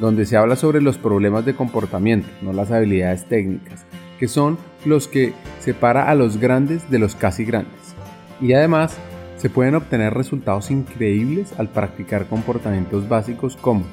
donde 0.00 0.24
se 0.24 0.36
habla 0.36 0.56
sobre 0.56 0.80
los 0.80 0.98
problemas 0.98 1.44
de 1.44 1.54
comportamiento, 1.54 2.28
no 2.42 2.52
las 2.52 2.70
habilidades 2.70 3.26
técnicas, 3.26 3.84
que 4.18 4.28
son 4.28 4.58
los 4.84 5.06
que 5.06 5.34
separa 5.60 6.10
a 6.10 6.14
los 6.14 6.38
grandes 6.38 6.90
de 6.90 6.98
los 6.98 7.14
casi 7.14 7.44
grandes. 7.44 7.94
Y 8.40 8.54
además, 8.54 8.96
se 9.36 9.50
pueden 9.50 9.74
obtener 9.74 10.14
resultados 10.14 10.70
increíbles 10.70 11.54
al 11.58 11.68
practicar 11.68 12.26
comportamientos 12.26 13.08
básicos 13.08 13.56
como 13.56 13.84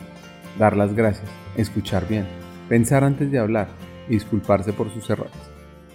dar 0.58 0.76
las 0.76 0.93
gracias, 0.93 1.30
escuchar 1.56 2.08
bien, 2.08 2.26
pensar 2.70 3.04
antes 3.04 3.32
de 3.32 3.39
hablar 3.39 3.67
y 4.10 4.13
disculparse 4.13 4.74
por 4.74 4.89
sus 4.89 5.10
errores. 5.10 5.34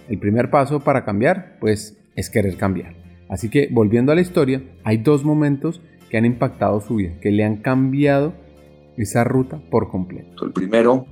El 0.09 0.19
primer 0.19 0.49
paso 0.49 0.79
para 0.79 1.05
cambiar, 1.05 1.57
pues, 1.59 1.97
es 2.15 2.29
querer 2.29 2.57
cambiar. 2.57 2.95
Así 3.29 3.49
que, 3.49 3.67
volviendo 3.71 4.11
a 4.11 4.15
la 4.15 4.21
historia, 4.21 4.61
hay 4.83 4.97
dos 4.97 5.23
momentos 5.23 5.81
que 6.09 6.17
han 6.17 6.25
impactado 6.25 6.81
su 6.81 6.95
vida, 6.95 7.13
que 7.21 7.31
le 7.31 7.43
han 7.43 7.57
cambiado 7.57 8.33
esa 8.97 9.23
ruta 9.23 9.61
por 9.69 9.89
completo. 9.89 10.45
El 10.45 10.51
primero 10.51 11.05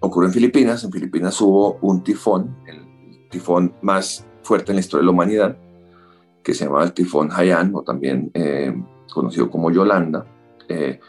ocurrió 0.00 0.28
en 0.28 0.34
Filipinas. 0.34 0.84
En 0.84 0.92
Filipinas 0.92 1.40
hubo 1.40 1.78
un 1.80 2.02
tifón, 2.02 2.56
el 2.66 3.28
tifón 3.30 3.74
más 3.82 4.26
fuerte 4.42 4.72
en 4.72 4.76
la 4.76 4.80
historia 4.80 5.02
de 5.02 5.06
la 5.06 5.12
humanidad, 5.12 5.58
que 6.42 6.54
se 6.54 6.64
llamaba 6.64 6.84
el 6.84 6.92
tifón 6.92 7.30
Haiyan, 7.32 7.74
o 7.74 7.82
también 7.82 8.30
eh, 8.34 8.74
conocido 9.12 9.50
como 9.50 9.70
Yolanda. 9.70 10.26
Eh, 10.68 11.00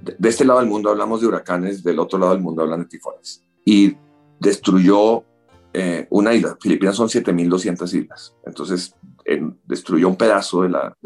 de 0.00 0.28
este 0.28 0.44
lado 0.44 0.60
del 0.60 0.68
mundo 0.68 0.90
hablamos 0.90 1.20
de 1.20 1.26
huracanes, 1.26 1.82
del 1.82 1.98
otro 1.98 2.18
lado 2.18 2.32
del 2.32 2.42
mundo 2.42 2.62
hablan 2.62 2.80
de 2.80 2.86
tifones. 2.86 3.44
Y 3.64 3.96
destruyó 4.40 5.24
eh, 5.72 6.06
una 6.10 6.32
isla. 6.32 6.56
Filipinas 6.60 6.96
son 6.96 7.08
7.200 7.08 7.94
islas. 7.94 8.34
Entonces, 8.46 8.94
destruyó 9.64 10.08
un 10.08 10.16
pedazo 10.16 10.62
de 10.62 10.70
la, 10.70 10.96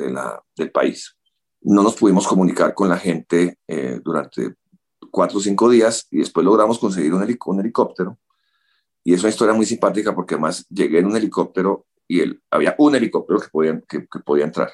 del 0.57 0.71
país. 0.71 1.17
No 1.63 1.83
nos 1.83 1.97
pudimos 1.97 2.27
comunicar 2.27 2.75
con 2.75 2.89
la 2.89 2.97
gente 2.97 3.59
eh, 3.69 4.01
durante 4.03 4.57
cuatro 5.11 5.39
o 5.39 5.41
cinco 5.41 5.69
días 5.69 6.07
y 6.11 6.19
después 6.19 6.45
logramos 6.45 6.79
conseguir 6.79 7.15
un, 7.15 7.23
helicóptero. 7.61 8.19
Y 9.05 9.15
es 9.15 9.21
una 9.21 9.31
historia 9.31 9.55
muy 9.55 9.67
simpática 9.67 10.15
porque 10.15 10.35
además 10.35 10.67
llegué 10.69 10.99
en 10.99 11.07
un 11.07 11.17
helicóptero 11.17 11.87
y 12.09 12.21
él, 12.21 12.43
había 12.51 12.75
un 12.79 12.95
helicóptero 12.95 13.41
que 13.41 13.49
podía, 13.49 13.81
que, 13.89 14.01
podía 14.25 14.45
entrar. 14.45 14.71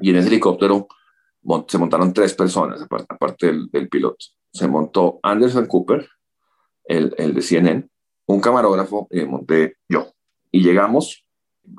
Y 0.00 0.10
en 0.10 0.16
ese 0.16 0.28
helicóptero 0.28 0.86
se 1.66 1.78
montaron 1.78 2.12
tres 2.12 2.34
personas, 2.34 2.82
aparte, 2.82 3.52
del, 3.72 3.88
piloto. 3.88 4.26
Se 4.52 4.68
montó 4.68 5.18
Anderson 5.22 5.66
Cooper, 5.66 6.08
el, 6.84 7.14
el 7.18 7.34
de 7.34 7.42
CNN, 7.42 7.88
un 8.26 8.40
camarógrafo 8.40 9.08
y 9.10 9.24
monté 9.24 9.76
yo. 9.88 10.12
Y 10.50 10.62
llegamos 10.62 11.24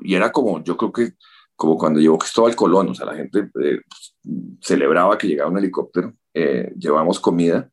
y 0.02 0.14
era 0.14 0.32
como, 0.32 0.62
yo 0.62 0.76
creo 0.76 0.92
que 0.92 1.12
como 1.60 1.76
cuando 1.76 2.00
llegó 2.00 2.16
Cristóbal 2.16 2.56
Colón, 2.56 2.88
o 2.88 2.94
sea, 2.94 3.04
la 3.04 3.14
gente 3.14 3.40
eh, 3.40 3.82
pues, 3.86 4.16
celebraba 4.62 5.18
que 5.18 5.26
llegaba 5.26 5.50
un 5.50 5.58
helicóptero, 5.58 6.14
eh, 6.32 6.72
comida 7.20 7.70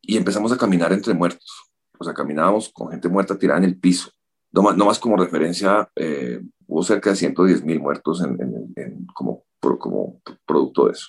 y 0.00 0.16
empezamos 0.16 0.52
a 0.52 0.56
caminar 0.56 0.92
entre 0.92 1.14
muertos. 1.14 1.68
O 1.98 2.04
sea, 2.04 2.14
caminábamos 2.14 2.68
con 2.72 2.92
gente 2.92 3.08
muerta 3.08 3.36
tirada 3.36 3.58
en 3.58 3.64
el 3.64 3.80
piso. 3.80 4.08
No 4.52 4.62
más, 4.62 4.76
no 4.76 4.86
más 4.86 5.00
como 5.00 5.16
referencia, 5.16 5.90
eh, 5.96 6.42
hubo 6.68 6.84
cerca 6.84 7.10
de 7.10 7.16
110 7.16 7.64
mil 7.64 7.80
muertos 7.80 8.22
en, 8.22 9.04
como, 9.12 9.42
como 9.60 10.20
producto 10.46 10.84
de 10.84 10.92
eso. 10.92 11.08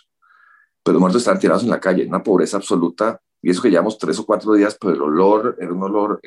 Pero 0.83 0.93
los 0.93 1.01
muertos 1.01 1.21
estaban 1.21 1.39
tirados 1.39 1.61
en 1.61 1.69
la 1.69 1.79
calle, 1.79 2.07
una 2.07 2.23
pobreza 2.23 2.57
absoluta. 2.57 3.21
Y 3.39 3.51
eso 3.51 3.61
que 3.61 3.69
llevamos 3.69 3.99
tres 3.99 4.17
o 4.17 4.25
cuatro 4.25 4.53
días, 4.53 4.75
pero 4.81 4.95
el 4.95 5.01
olor 5.01 5.57
era 5.59 5.71
un 5.71 5.83
olor 5.83 6.19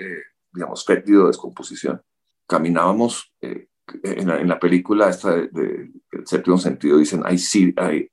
digamos, 0.52 0.84
fétido 0.84 1.22
de 1.22 1.28
descomposición. 1.30 2.00
Caminábamos, 2.46 3.34
eh, 4.02 4.16
en, 4.18 4.48
la, 4.48 4.58
película 4.58 5.08
esta 5.08 5.36
de, 5.36 5.90
El 6.10 6.26
séptimo 6.26 6.58
sentido 6.58 6.98
dicen, 6.98 7.22
I 7.28 7.38
see, 7.38 7.74
I, 7.78 8.10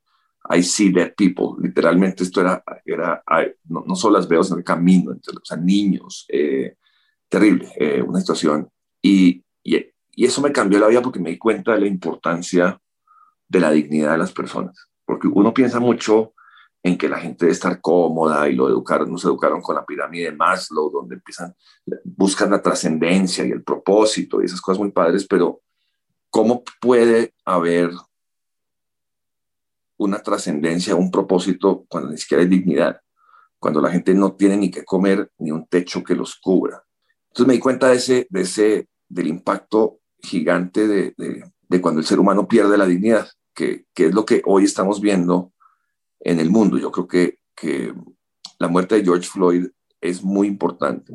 I 0.49 0.63
see 0.63 0.91
dead 0.91 1.13
people. 1.15 1.55
Literalmente 1.59 2.23
esto 2.23 2.41
era, 2.41 2.63
era 2.85 3.23
no, 3.65 3.95
solo 3.95 4.17
las 4.17 4.27
veo, 4.27 4.41
en 4.45 4.57
el 4.57 4.63
camino, 4.63 5.11
entre, 5.11 5.35
o 5.35 5.45
sea, 5.45 5.57
niños, 5.57 6.25
eh, 6.29 6.75
terrible, 7.29 7.69
eh, 7.77 8.01
una 8.01 8.19
situación. 8.19 8.69
Y, 9.01 9.43
y, 9.63 9.77
y 10.11 10.25
eso 10.25 10.41
me 10.41 10.51
cambió 10.51 10.79
la 10.79 10.87
vida 10.87 11.01
porque 11.01 11.19
me 11.19 11.31
di 11.31 11.37
cuenta 11.37 11.73
de 11.73 11.81
la 11.81 11.87
importancia 11.87 12.79
de 13.47 13.59
la 13.59 13.71
dignidad 13.71 14.13
de 14.13 14.17
las 14.17 14.31
personas. 14.31 14.89
Porque 15.05 15.27
uno 15.27 15.53
piensa 15.53 15.79
mucho 15.79 16.33
en 16.85 16.99
que 16.99 17.09
la 17.09 17.17
gente 17.17 17.45
debe 17.45 17.53
estar 17.53 17.81
cómoda 17.81 18.47
y 18.47 18.53
lo 18.53 18.69
educaron, 18.69 19.11
nos 19.11 19.25
educaron 19.25 19.59
con 19.59 19.75
la 19.75 19.83
pirámide 19.83 20.25
de 20.25 20.35
Maslow, 20.35 20.91
donde 20.91 21.15
empiezan, 21.15 21.51
buscan 22.03 22.51
la 22.51 22.61
trascendencia 22.61 23.43
y 23.43 23.49
el 23.49 23.63
propósito 23.63 24.39
y 24.39 24.45
esas 24.45 24.61
cosas 24.61 24.79
muy 24.79 24.91
padres, 24.91 25.25
pero 25.27 25.61
¿cómo 26.35 26.65
puede 26.81 27.33
haber 27.45 27.91
una 29.95 30.21
trascendencia, 30.21 30.93
un 30.93 31.09
propósito 31.09 31.85
cuando 31.87 32.09
ni 32.09 32.17
siquiera 32.17 32.43
hay 32.43 32.49
dignidad? 32.49 32.99
Cuando 33.57 33.79
la 33.79 33.89
gente 33.89 34.13
no 34.13 34.33
tiene 34.33 34.57
ni 34.57 34.69
que 34.69 34.83
comer 34.83 35.31
ni 35.37 35.51
un 35.51 35.65
techo 35.65 36.03
que 36.03 36.13
los 36.13 36.35
cubra. 36.35 36.83
Entonces 37.29 37.47
me 37.47 37.53
di 37.53 37.59
cuenta 37.61 37.87
de 37.87 37.95
ese, 37.95 38.27
de 38.29 38.41
ese, 38.41 38.89
del 39.07 39.27
impacto 39.27 40.01
gigante 40.19 40.89
de, 40.89 41.13
de, 41.15 41.81
cuando 41.81 42.01
el 42.01 42.05
ser 42.05 42.19
humano 42.19 42.49
pierde 42.49 42.77
la 42.77 42.85
dignidad, 42.85 43.29
que, 43.53 43.85
que 43.93 44.07
es 44.07 44.13
lo 44.13 44.25
que 44.25 44.41
hoy 44.45 44.65
estamos 44.65 44.99
viendo 44.99 45.53
en 46.19 46.41
el 46.41 46.49
mundo. 46.49 46.77
Yo 46.77 46.91
creo 46.91 47.07
que, 47.07 47.39
que 47.55 47.93
la 48.59 48.67
muerte 48.67 48.95
de 48.95 49.05
George 49.05 49.29
Floyd 49.29 49.67
es 50.01 50.21
muy 50.21 50.47
importante 50.47 51.13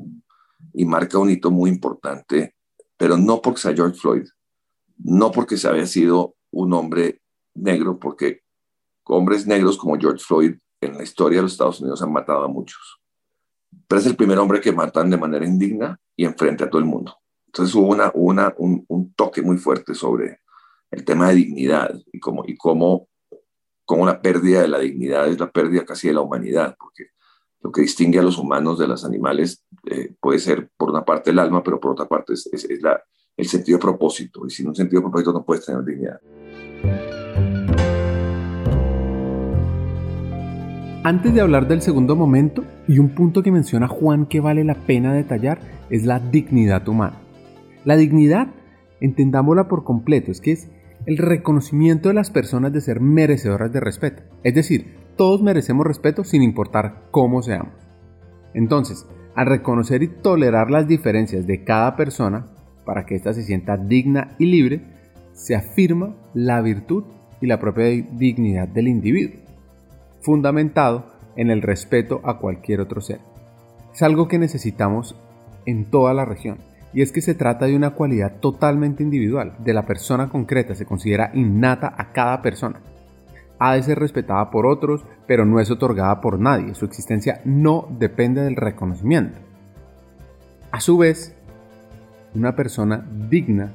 y 0.72 0.86
marca 0.86 1.18
un 1.18 1.28
hito 1.28 1.50
muy 1.50 1.68
importante, 1.68 2.54
pero 2.96 3.18
no 3.18 3.42
porque 3.42 3.60
sea 3.60 3.74
George 3.74 3.98
Floyd, 4.00 4.24
no 5.02 5.30
porque 5.30 5.56
se 5.56 5.68
había 5.68 5.86
sido 5.86 6.34
un 6.50 6.72
hombre 6.72 7.20
negro, 7.54 7.98
porque 7.98 8.42
hombres 9.04 9.46
negros 9.46 9.76
como 9.76 9.98
George 9.98 10.24
Floyd 10.24 10.54
en 10.80 10.96
la 10.96 11.02
historia 11.02 11.38
de 11.38 11.42
los 11.42 11.52
Estados 11.52 11.80
Unidos 11.80 12.02
han 12.02 12.12
matado 12.12 12.44
a 12.44 12.48
muchos. 12.48 13.00
Pero 13.86 14.00
es 14.00 14.06
el 14.06 14.16
primer 14.16 14.38
hombre 14.38 14.60
que 14.60 14.72
matan 14.72 15.10
de 15.10 15.16
manera 15.16 15.44
indigna 15.44 15.98
y 16.16 16.24
enfrente 16.24 16.64
a 16.64 16.70
todo 16.70 16.80
el 16.80 16.86
mundo. 16.86 17.16
Entonces 17.46 17.74
hubo 17.74 17.88
una, 17.88 18.10
una, 18.14 18.54
un, 18.58 19.12
toque 19.14 19.42
muy 19.42 19.58
fuerte 19.58 19.94
sobre 19.94 20.40
el 20.90 21.04
tema 21.04 21.28
de 21.28 21.34
dignidad 21.34 21.92
y 22.12 22.20
cómo, 22.20 22.44
y 22.46 22.56
cómo 22.56 23.08
como 23.84 24.06
la 24.06 24.22
pérdida 24.22 24.62
de 24.62 24.68
la 24.68 24.78
dignidad 24.78 25.26
es 25.26 25.40
la 25.40 25.50
pérdida 25.50 25.84
casi 25.84 26.06
de 26.06 26.14
la 26.14 26.20
humanidad, 26.20 26.76
porque 26.78 27.08
lo 27.60 27.72
que 27.72 27.80
distingue 27.80 28.20
a 28.20 28.22
los 28.22 28.38
humanos 28.38 28.78
de 28.78 28.86
los 28.86 29.04
animales 29.04 29.64
eh, 29.90 30.14
puede 30.20 30.38
ser 30.38 30.70
por 30.76 30.90
una 30.90 31.04
parte 31.04 31.30
el 31.30 31.40
alma, 31.40 31.64
pero 31.64 31.80
por 31.80 31.90
otra 31.92 32.06
parte 32.06 32.34
es, 32.34 32.68
la, 32.80 33.02
el 33.36 33.46
sentido 33.46 33.78
de 33.78 33.82
propósito, 33.82 34.46
y 34.46 34.50
sin 34.50 34.68
un 34.68 34.74
sentido 34.74 35.00
de 35.00 35.04
propósito 35.04 35.32
no 35.32 35.44
puedes 35.44 35.64
tener 35.64 35.84
dignidad. 35.84 36.20
Antes 41.02 41.32
de 41.32 41.40
hablar 41.40 41.66
del 41.66 41.80
segundo 41.80 42.14
momento, 42.14 42.62
y 42.86 42.98
un 42.98 43.14
punto 43.14 43.42
que 43.42 43.50
menciona 43.50 43.88
Juan 43.88 44.26
que 44.26 44.40
vale 44.40 44.64
la 44.64 44.74
pena 44.74 45.14
detallar, 45.14 45.58
es 45.88 46.04
la 46.04 46.20
dignidad 46.20 46.86
humana. 46.88 47.16
La 47.84 47.96
dignidad, 47.96 48.48
entendámosla 49.00 49.66
por 49.66 49.84
completo, 49.84 50.30
es 50.30 50.42
que 50.42 50.52
es 50.52 50.70
el 51.06 51.16
reconocimiento 51.16 52.08
de 52.08 52.14
las 52.14 52.30
personas 52.30 52.74
de 52.74 52.82
ser 52.82 53.00
merecedoras 53.00 53.72
de 53.72 53.80
respeto. 53.80 54.22
Es 54.42 54.54
decir, 54.54 54.98
todos 55.16 55.42
merecemos 55.42 55.86
respeto 55.86 56.22
sin 56.22 56.42
importar 56.42 57.08
cómo 57.10 57.40
seamos. 57.40 57.72
Entonces, 58.52 59.06
al 59.34 59.46
reconocer 59.46 60.02
y 60.02 60.08
tolerar 60.08 60.70
las 60.70 60.86
diferencias 60.86 61.46
de 61.46 61.64
cada 61.64 61.96
persona, 61.96 62.50
para 62.84 63.06
que 63.06 63.14
ésta 63.14 63.32
se 63.32 63.42
sienta 63.42 63.76
digna 63.76 64.36
y 64.38 64.46
libre, 64.46 64.82
se 65.32 65.54
afirma 65.54 66.14
la 66.34 66.60
virtud 66.60 67.04
y 67.40 67.46
la 67.46 67.58
propia 67.58 67.86
dignidad 67.86 68.68
del 68.68 68.88
individuo, 68.88 69.40
fundamentado 70.20 71.06
en 71.36 71.50
el 71.50 71.62
respeto 71.62 72.20
a 72.24 72.38
cualquier 72.38 72.80
otro 72.80 73.00
ser. 73.00 73.20
Es 73.92 74.02
algo 74.02 74.28
que 74.28 74.38
necesitamos 74.38 75.16
en 75.66 75.86
toda 75.86 76.14
la 76.14 76.24
región 76.24 76.58
y 76.92 77.02
es 77.02 77.12
que 77.12 77.20
se 77.20 77.34
trata 77.34 77.66
de 77.66 77.76
una 77.76 77.90
cualidad 77.90 78.40
totalmente 78.40 79.02
individual, 79.02 79.54
de 79.58 79.74
la 79.74 79.86
persona 79.86 80.28
concreta, 80.28 80.74
se 80.74 80.86
considera 80.86 81.30
innata 81.34 81.94
a 81.96 82.12
cada 82.12 82.42
persona. 82.42 82.80
Ha 83.58 83.74
de 83.74 83.82
ser 83.82 83.98
respetada 83.98 84.50
por 84.50 84.66
otros, 84.66 85.04
pero 85.26 85.44
no 85.44 85.60
es 85.60 85.70
otorgada 85.70 86.20
por 86.20 86.40
nadie, 86.40 86.74
su 86.74 86.84
existencia 86.84 87.40
no 87.44 87.88
depende 87.98 88.42
del 88.42 88.56
reconocimiento. 88.56 89.38
A 90.72 90.80
su 90.80 90.98
vez, 90.98 91.36
una 92.34 92.54
persona 92.54 93.06
digna 93.28 93.72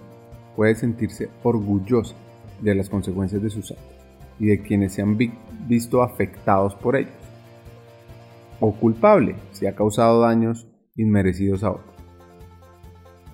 puede 0.55 0.75
sentirse 0.75 1.29
orgullosa 1.43 2.15
de 2.61 2.75
las 2.75 2.89
consecuencias 2.89 3.41
de 3.41 3.49
sus 3.49 3.71
actos 3.71 3.95
y 4.39 4.47
de 4.47 4.61
quienes 4.61 4.93
se 4.93 5.01
han 5.01 5.17
visto 5.67 6.01
afectados 6.01 6.75
por 6.75 6.95
ellos, 6.95 7.13
o 8.59 8.73
culpable 8.73 9.35
si 9.51 9.67
ha 9.67 9.75
causado 9.75 10.21
daños 10.21 10.67
inmerecidos 10.95 11.63
a 11.63 11.71
otros. 11.71 11.95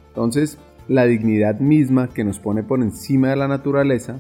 Entonces, 0.10 0.58
la 0.88 1.06
dignidad 1.06 1.60
misma 1.60 2.10
que 2.10 2.24
nos 2.24 2.40
pone 2.40 2.64
por 2.64 2.82
encima 2.82 3.30
de 3.30 3.36
la 3.36 3.48
naturaleza, 3.48 4.20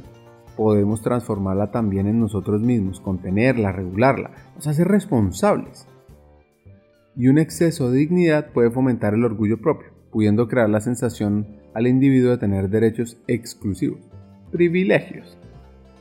podemos 0.55 1.01
transformarla 1.01 1.71
también 1.71 2.07
en 2.07 2.19
nosotros 2.19 2.61
mismos, 2.61 2.99
contenerla, 2.99 3.71
regularla, 3.71 4.31
nos 4.55 4.67
hace 4.67 4.83
responsables. 4.83 5.87
Y 7.15 7.27
un 7.27 7.39
exceso 7.39 7.91
de 7.91 7.99
dignidad 7.99 8.51
puede 8.53 8.71
fomentar 8.71 9.13
el 9.13 9.25
orgullo 9.25 9.59
propio, 9.59 9.89
pudiendo 10.11 10.47
crear 10.47 10.69
la 10.69 10.81
sensación 10.81 11.47
al 11.73 11.87
individuo 11.87 12.31
de 12.31 12.37
tener 12.37 12.69
derechos 12.69 13.17
exclusivos, 13.27 13.99
privilegios. 14.51 15.37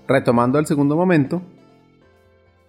retomando 0.09 0.59
el 0.59 0.67
segundo 0.67 0.97
momento. 0.97 1.41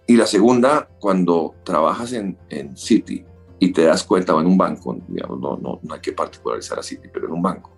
Y 0.06 0.16
la 0.16 0.26
segunda, 0.26 0.88
cuando 1.00 1.54
trabajas 1.64 2.12
en, 2.12 2.38
en 2.48 2.76
City 2.76 3.24
y 3.58 3.72
te 3.72 3.82
das 3.82 4.04
cuenta, 4.04 4.34
o 4.34 4.40
en 4.40 4.46
un 4.46 4.56
banco, 4.56 4.96
no, 5.08 5.56
no, 5.56 5.80
no 5.82 5.94
hay 5.94 6.00
que 6.00 6.12
particularizar 6.12 6.78
a 6.78 6.82
City, 6.82 7.08
pero 7.12 7.26
en 7.26 7.32
un 7.32 7.42
banco, 7.42 7.70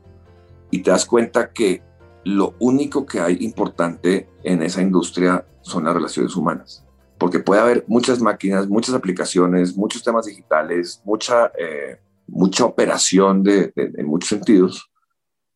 y 0.71 0.81
te 0.81 0.91
das 0.91 1.07
cuenta 1.07 1.51
que 1.51 1.83
lo 2.25 2.55
único 2.59 3.07
que 3.07 3.21
hay 3.21 3.39
importante 3.41 4.29
en 4.43 4.63
esa 4.63 4.83
industria 4.83 5.47
son 5.61 5.85
las 5.85 5.95
relaciones 5.95 6.35
humanas. 6.37 6.85
Porque 7.19 7.39
puede 7.39 7.61
haber 7.61 7.85
muchas 7.87 8.21
máquinas, 8.21 8.69
muchas 8.69 8.95
aplicaciones, 8.95 9.77
muchos 9.77 10.03
temas 10.03 10.27
digitales, 10.27 11.01
mucha, 11.05 11.53
eh, 11.59 12.01
mucha 12.27 12.65
operación 12.65 13.43
de, 13.43 13.73
en 13.77 14.07
muchos 14.07 14.29
sentidos, 14.29 14.91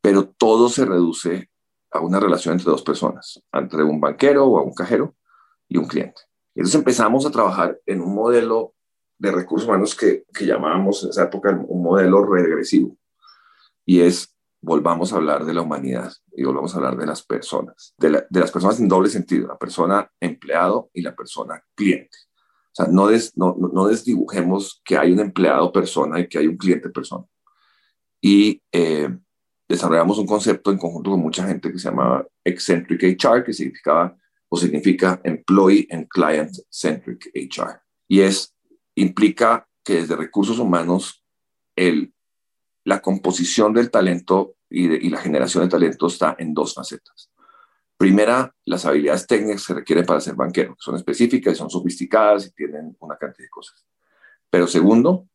pero 0.01 0.29
todo 0.29 0.69
se 0.69 0.85
reduce 0.85 1.51
a 1.91 2.01
una 2.01 2.21
relación 2.21 2.55
entre 2.55 2.71
dos 2.71 2.83
personas, 2.83 3.43
entre 3.53 3.83
un 3.83 4.01
banquero 4.01 4.47
o 4.47 4.63
un 4.63 4.75
cajero 4.75 5.17
y 5.69 5.79
un 5.79 5.87
cliente. 5.87 6.21
Entonces 6.55 6.75
empezamos 6.75 7.25
a 7.25 7.31
trabajar 7.31 7.79
en 7.87 8.01
un 8.01 8.15
modelo 8.15 8.75
de 9.19 9.33
recursos 9.33 9.69
humanos 9.69 9.95
que, 9.95 10.25
que 10.33 10.47
llamábamos 10.47 11.03
en 11.05 11.11
esa 11.11 11.25
época 11.25 11.51
un 11.67 11.83
modelo 11.83 12.25
regresivo. 12.25 12.97
Y 13.85 14.01
es 14.01 14.35
volvamos 14.61 15.13
a 15.13 15.17
hablar 15.17 15.45
de 15.45 15.55
la 15.55 15.63
humanidad 15.63 16.13
y 16.33 16.45
volvamos 16.45 16.75
a 16.75 16.79
hablar 16.79 16.97
de 16.97 17.07
las 17.07 17.23
personas, 17.23 17.95
de, 17.99 18.27
las 18.31 18.51
personas 18.51 18.81
en 18.81 18.89
doble 18.89 19.09
sentido, 19.09 19.49
la 19.49 19.59
persona 19.59 20.11
empleado 20.21 20.91
y 20.93 21.03
la 21.03 21.15
persona 21.15 21.63
cliente. 21.75 22.17
Sea, 22.79 22.87
no, 22.87 23.09
no, 23.37 23.71
no, 23.73 23.87
desdibujemos 23.89 24.81
que 24.85 24.97
hay 24.97 25.13
un 25.13 25.21
empleado 25.21 25.73
persona 25.73 26.21
y 26.21 26.29
que 26.29 26.39
hay 26.39 26.47
un 26.47 26.57
cliente 26.57 26.91
persona. 26.91 27.25
Y 28.21 28.63
eh, 28.73 29.09
desarrollamos 29.69 30.19
un 30.19 30.27
concepto 30.27 30.71
en 30.71 30.79
conjunto 30.79 31.11
con 31.11 31.21
mucha 31.21 31.47
gente 31.47 31.73
que 31.73 31.79
se 31.79 31.89
llamaba 31.89 32.27
Eccentric 32.45 33.03
HR, 33.03 33.45
que 33.45 33.53
significaba 33.53 34.17
o 34.49 34.57
significa 34.57 35.21
Employee 35.25 35.89
and 35.91 36.09
Client 36.09 36.53
Centric 36.71 37.31
HR. 37.35 37.81
Y 38.09 38.21
es, 38.21 38.55
implica 38.95 39.69
que 39.85 39.97
desde 39.97 40.17
recursos 40.17 40.59
humanos 40.59 41.25
el 41.77 42.13
la 42.89 43.03
composición 43.03 43.75
del 43.75 43.91
talento 43.91 44.57
y, 44.71 45.11
la 45.11 45.21
generación 45.21 45.65
de 45.65 45.69
talento 45.69 46.07
está 46.07 46.35
en 46.39 46.55
dos 46.55 46.73
facetas. 46.73 47.31
Primera, 47.99 48.55
las 48.65 48.87
habilidades 48.87 49.27
técnicas 49.27 49.67
que 49.67 49.75
requieren 49.75 50.07
para 50.07 50.21
ser 50.21 50.37
banquero, 50.37 50.77
que 50.77 50.83
son 50.83 50.95
específicas 50.95 51.53
y 51.55 51.57
son 51.57 51.69
sofisticadas 51.69 52.47
y 52.47 52.53
tienen 52.53 52.97
una 53.01 53.17
cantidad 53.17 53.47
de 53.47 53.51
cosas. 53.51 53.85
Pero 54.49 54.69
segundo, 54.69 55.27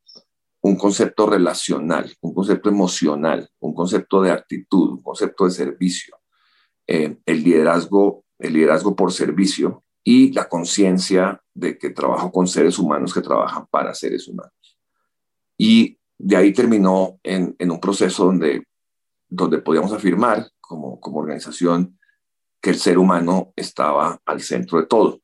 un 0.62 0.78
concepto 0.78 1.26
relacional, 1.26 2.10
un 2.21 2.34
concepto 2.34 2.69
emocional, 2.69 3.49
un 3.60 3.73
concepto 3.73 4.21
de 4.21 4.32
actitud, 4.32 4.91
un 4.91 5.04
concepto 5.04 5.43
de 5.43 5.52
servicio, 5.52 6.15
eh, 6.88 7.17
el, 7.26 7.43
liderazgo, 7.43 8.23
el 8.39 8.54
liderazgo 8.54 8.95
por 8.95 9.12
servicio 9.12 9.84
y 10.02 10.32
la 10.32 10.47
conciencia 10.47 11.43
de 11.54 11.78
que 11.78 11.89
trabajo 11.89 12.32
con 12.32 12.47
seres 12.47 12.80
humanos 12.80 13.13
que 13.13 13.19
trabajan 13.19 13.67
para 13.69 13.93
seres 13.93 14.26
humanos. 14.30 14.54
Y 15.58 15.99
de 16.17 16.38
ahí 16.38 16.54
terminó 16.54 17.19
en, 17.23 17.58
un 17.60 17.80
proceso 17.82 18.23
donde, 18.23 18.65
donde 19.28 19.58
podíamos 19.58 19.91
afirmar 19.91 20.49
como, 20.62 20.97
como 21.02 21.19
organización 21.19 21.99
que 22.63 22.69
el 22.69 22.80
ser 22.80 22.97
humano 22.97 23.52
estaba 23.58 24.21
al 24.26 24.41
centro 24.41 24.80
de 24.80 24.86
todo, 24.86 25.19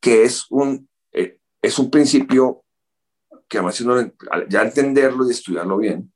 que 0.00 0.24
es 0.24 0.46
un, 0.50 0.88
eh, 1.12 1.38
es 1.62 1.78
un 1.78 1.88
principio 1.88 2.64
que 3.48 3.58
además 3.58 3.80
ya 4.48 4.62
entenderlo 4.62 5.28
y 5.28 5.30
estudiarlo 5.30 5.76
bien, 5.76 6.12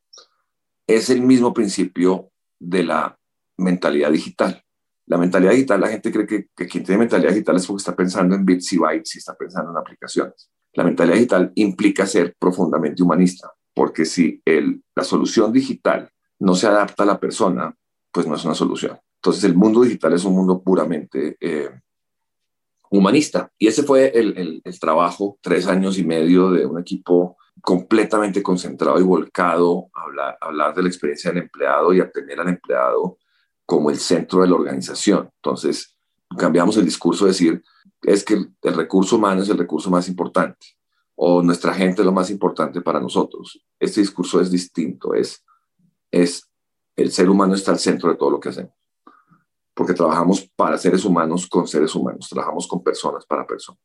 es 0.84 1.10
el 1.10 1.22
mismo 1.22 1.54
principio 1.54 2.32
de 2.58 2.82
la 2.82 3.16
mentalidad 3.56 4.10
digital. 4.10 4.60
La 5.06 5.16
mentalidad 5.16 5.52
digital, 5.52 5.80
la 5.80 5.88
gente 5.88 6.10
cree 6.10 6.26
que, 6.26 6.48
que 6.56 6.66
quien 6.66 6.82
tiene 6.82 6.98
mentalidad 6.98 7.30
digital 7.30 7.54
es 7.54 7.66
porque 7.66 7.82
está 7.82 7.94
pensando 7.94 8.34
en 8.34 8.44
bits 8.44 8.72
y 8.72 8.78
bytes 8.78 9.14
y 9.14 9.18
está 9.18 9.36
pensando 9.36 9.70
en 9.70 9.76
aplicaciones. 9.76 10.50
La 10.72 10.82
mentalidad 10.82 11.14
digital 11.14 11.52
implica 11.54 12.04
ser 12.04 12.34
profundamente 12.36 13.00
humanista 13.00 13.52
porque 13.72 14.04
si 14.04 14.42
el, 14.44 14.82
la 14.96 15.04
solución 15.04 15.52
digital 15.52 16.10
no 16.40 16.56
se 16.56 16.66
adapta 16.66 17.04
a 17.04 17.06
la 17.06 17.20
persona, 17.20 17.76
pues 18.10 18.26
no 18.26 18.34
es 18.34 18.44
una 18.44 18.54
solución. 18.54 18.98
Entonces 19.26 19.42
el 19.42 19.56
mundo 19.56 19.82
digital 19.82 20.12
es 20.12 20.24
un 20.24 20.36
mundo 20.36 20.62
puramente 20.62 21.36
eh, 21.40 21.68
humanista. 22.90 23.50
Y 23.58 23.66
ese 23.66 23.82
fue 23.82 24.12
el, 24.14 24.62
trabajo, 24.78 25.36
tres 25.40 25.66
años 25.66 25.98
y 25.98 26.04
medio 26.04 26.52
de 26.52 26.64
un 26.64 26.78
equipo 26.78 27.36
completamente 27.60 28.40
concentrado 28.40 29.00
y 29.00 29.02
volcado 29.02 29.88
a 29.94 30.02
hablar, 30.02 30.38
hablar 30.40 30.74
de 30.76 30.82
la 30.82 30.88
experiencia 30.88 31.32
del 31.32 31.42
empleado 31.42 31.92
y 31.92 31.98
a 31.98 32.08
tener 32.08 32.38
al 32.38 32.50
empleado 32.50 33.18
como 33.64 33.90
el 33.90 33.96
centro 33.98 34.42
de 34.42 34.46
la 34.46 34.54
organización. 34.54 35.28
Entonces 35.42 35.98
cambiamos 36.38 36.76
el 36.76 36.84
discurso 36.84 37.24
de 37.24 37.32
decir, 37.32 37.64
es 38.02 38.24
que 38.24 38.34
el 38.34 38.74
recurso 38.76 39.16
humano 39.16 39.42
es 39.42 39.48
el 39.48 39.58
recurso 39.58 39.90
más 39.90 40.08
importante 40.08 40.68
o 41.16 41.42
nuestra 41.42 41.74
gente 41.74 42.02
es 42.02 42.06
lo 42.06 42.12
más 42.12 42.30
importante 42.30 42.80
para 42.80 43.00
nosotros. 43.00 43.60
Este 43.80 44.02
discurso 44.02 44.40
es 44.40 44.52
distinto, 44.52 45.14
es, 45.14 45.44
es 46.12 46.48
el 46.94 47.10
ser 47.12 47.28
humano 47.28 47.54
está 47.54 47.72
al 47.72 47.78
centro 47.78 48.10
de 48.10 48.16
todo 48.16 48.30
lo 48.30 48.40
que 48.40 48.48
hacemos, 48.48 48.72
porque 49.76 49.92
trabajamos 49.92 50.50
para 50.56 50.78
seres 50.78 51.04
humanos 51.04 51.46
con 51.46 51.68
seres 51.68 51.94
humanos, 51.94 52.30
trabajamos 52.30 52.66
con 52.66 52.82
personas 52.82 53.26
para 53.26 53.46
personas. 53.46 53.82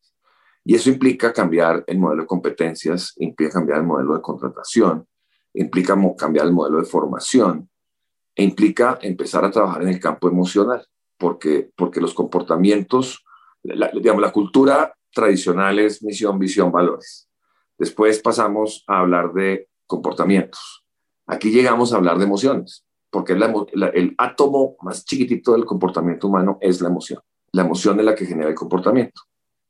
Y 0.63 0.73
eso 0.73 0.89
implica 0.89 1.33
cambiar 1.33 1.83
el 1.85 1.97
modelo 1.99 2.21
de 2.21 2.27
competencias, 2.27 3.13
implica 3.17 3.51
cambiar 3.51 3.79
el 3.79 3.85
modelo 3.85 4.13
de 4.13 4.21
contratación, 4.21 5.05
implica 5.53 5.97
cambiar 6.17 6.45
el 6.45 6.53
modelo 6.53 6.77
de 6.77 6.85
formación, 6.85 7.69
e 8.33 8.43
implica 8.43 8.99
empezar 9.01 9.43
a 9.43 9.51
trabajar 9.51 9.81
en 9.81 9.89
el 9.89 9.99
campo 9.99 10.29
emocional, 10.29 10.87
porque, 11.17 11.69
porque 11.75 11.99
los 11.99 12.13
comportamientos, 12.13 13.25
digamos, 13.61 14.21
la 14.21 14.31
cultura 14.31 14.95
tradicionales, 15.13 16.01
misión, 16.03 16.39
visión, 16.39 16.71
valores. 16.71 17.27
Después 17.77 18.21
pasamos 18.21 18.85
a 18.87 18.99
hablar 18.99 19.33
de 19.33 19.67
comportamientos. 19.87 20.85
Aquí 21.27 21.51
llegamos 21.51 21.91
a 21.91 21.97
hablar 21.97 22.17
de 22.17 22.23
emociones, 22.23 22.85
porque 23.11 23.33
el 23.33 24.15
átomo 24.17 24.77
más 24.81 25.05
chiquitito 25.05 25.51
del 25.51 25.65
comportamiento 25.65 26.27
humano 26.27 26.57
es 26.61 26.81
la 26.81 26.87
emoción. 26.87 27.19
La 27.51 27.63
emoción 27.63 27.99
es 27.99 28.05
la 28.05 28.15
que 28.15 28.25
genera 28.25 28.49
el 28.49 28.55
comportamiento, 28.55 29.21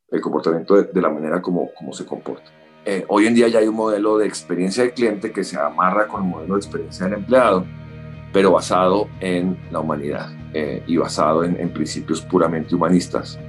el 0.10 0.22
comportamiento 0.22 0.76
de, 0.82 1.02
la 1.02 1.10
manera 1.10 1.42
como, 1.42 1.72
como 1.74 1.92
se 1.92 2.06
comporta. 2.06 2.52
Eh, 2.86 3.04
hoy 3.08 3.26
en 3.26 3.34
día 3.34 3.48
ya 3.48 3.60
hay 3.60 3.68
un 3.68 3.76
modelo 3.76 4.20
de 4.20 4.28
experiencia 4.28 4.84
del 4.84 4.94
cliente 4.94 5.32
que 5.32 5.44
se 5.44 5.60
amarra 5.60 6.08
con 6.08 6.24
el 6.24 6.30
modelo 6.30 6.54
de 6.54 6.60
experiencia 6.60 7.06
del 7.06 7.16
empleado, 7.16 7.66
pero 8.32 8.52
basado 8.52 9.08
en 9.20 9.58
la 9.72 9.80
humanidad 9.80 10.30
eh, 10.54 10.84
y 10.86 10.98
basado 10.98 11.44
en, 11.44 11.60
en 11.60 11.74
principios 11.74 12.22
puramente 12.22 12.76
humanistas. 12.76 13.40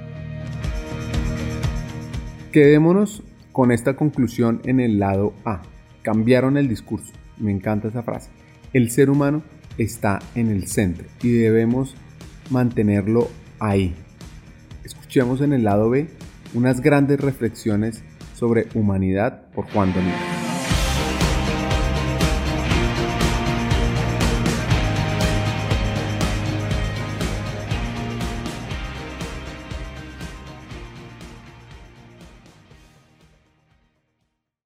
Quedémonos 2.51 3.21
con 3.51 3.71
esta 3.71 3.95
conclusión 3.95 4.59
en 4.65 4.79
el 4.79 4.97
lado 4.97 5.33
A. 5.45 5.61
Cambiaron 6.01 6.57
el 6.57 6.67
discurso. 6.67 7.13
Me 7.37 7.51
encanta 7.51 7.87
esa 7.87 8.01
frase. 8.01 8.31
El 8.73 8.89
ser 8.89 9.11
humano 9.11 9.43
está 9.77 10.19
en 10.35 10.49
el 10.49 10.67
centro 10.67 11.05
y 11.21 11.31
debemos 11.31 11.95
mantenerlo 12.49 13.29
ahí. 13.59 13.95
Escuchemos 14.83 15.41
en 15.41 15.53
el 15.53 15.63
lado 15.63 15.89
B 15.89 16.07
unas 16.53 16.81
grandes 16.81 17.19
reflexiones 17.19 18.03
sobre 18.35 18.67
humanidad 18.73 19.45
por 19.53 19.65
Juan 19.71 19.93
Domingo. 19.93 20.42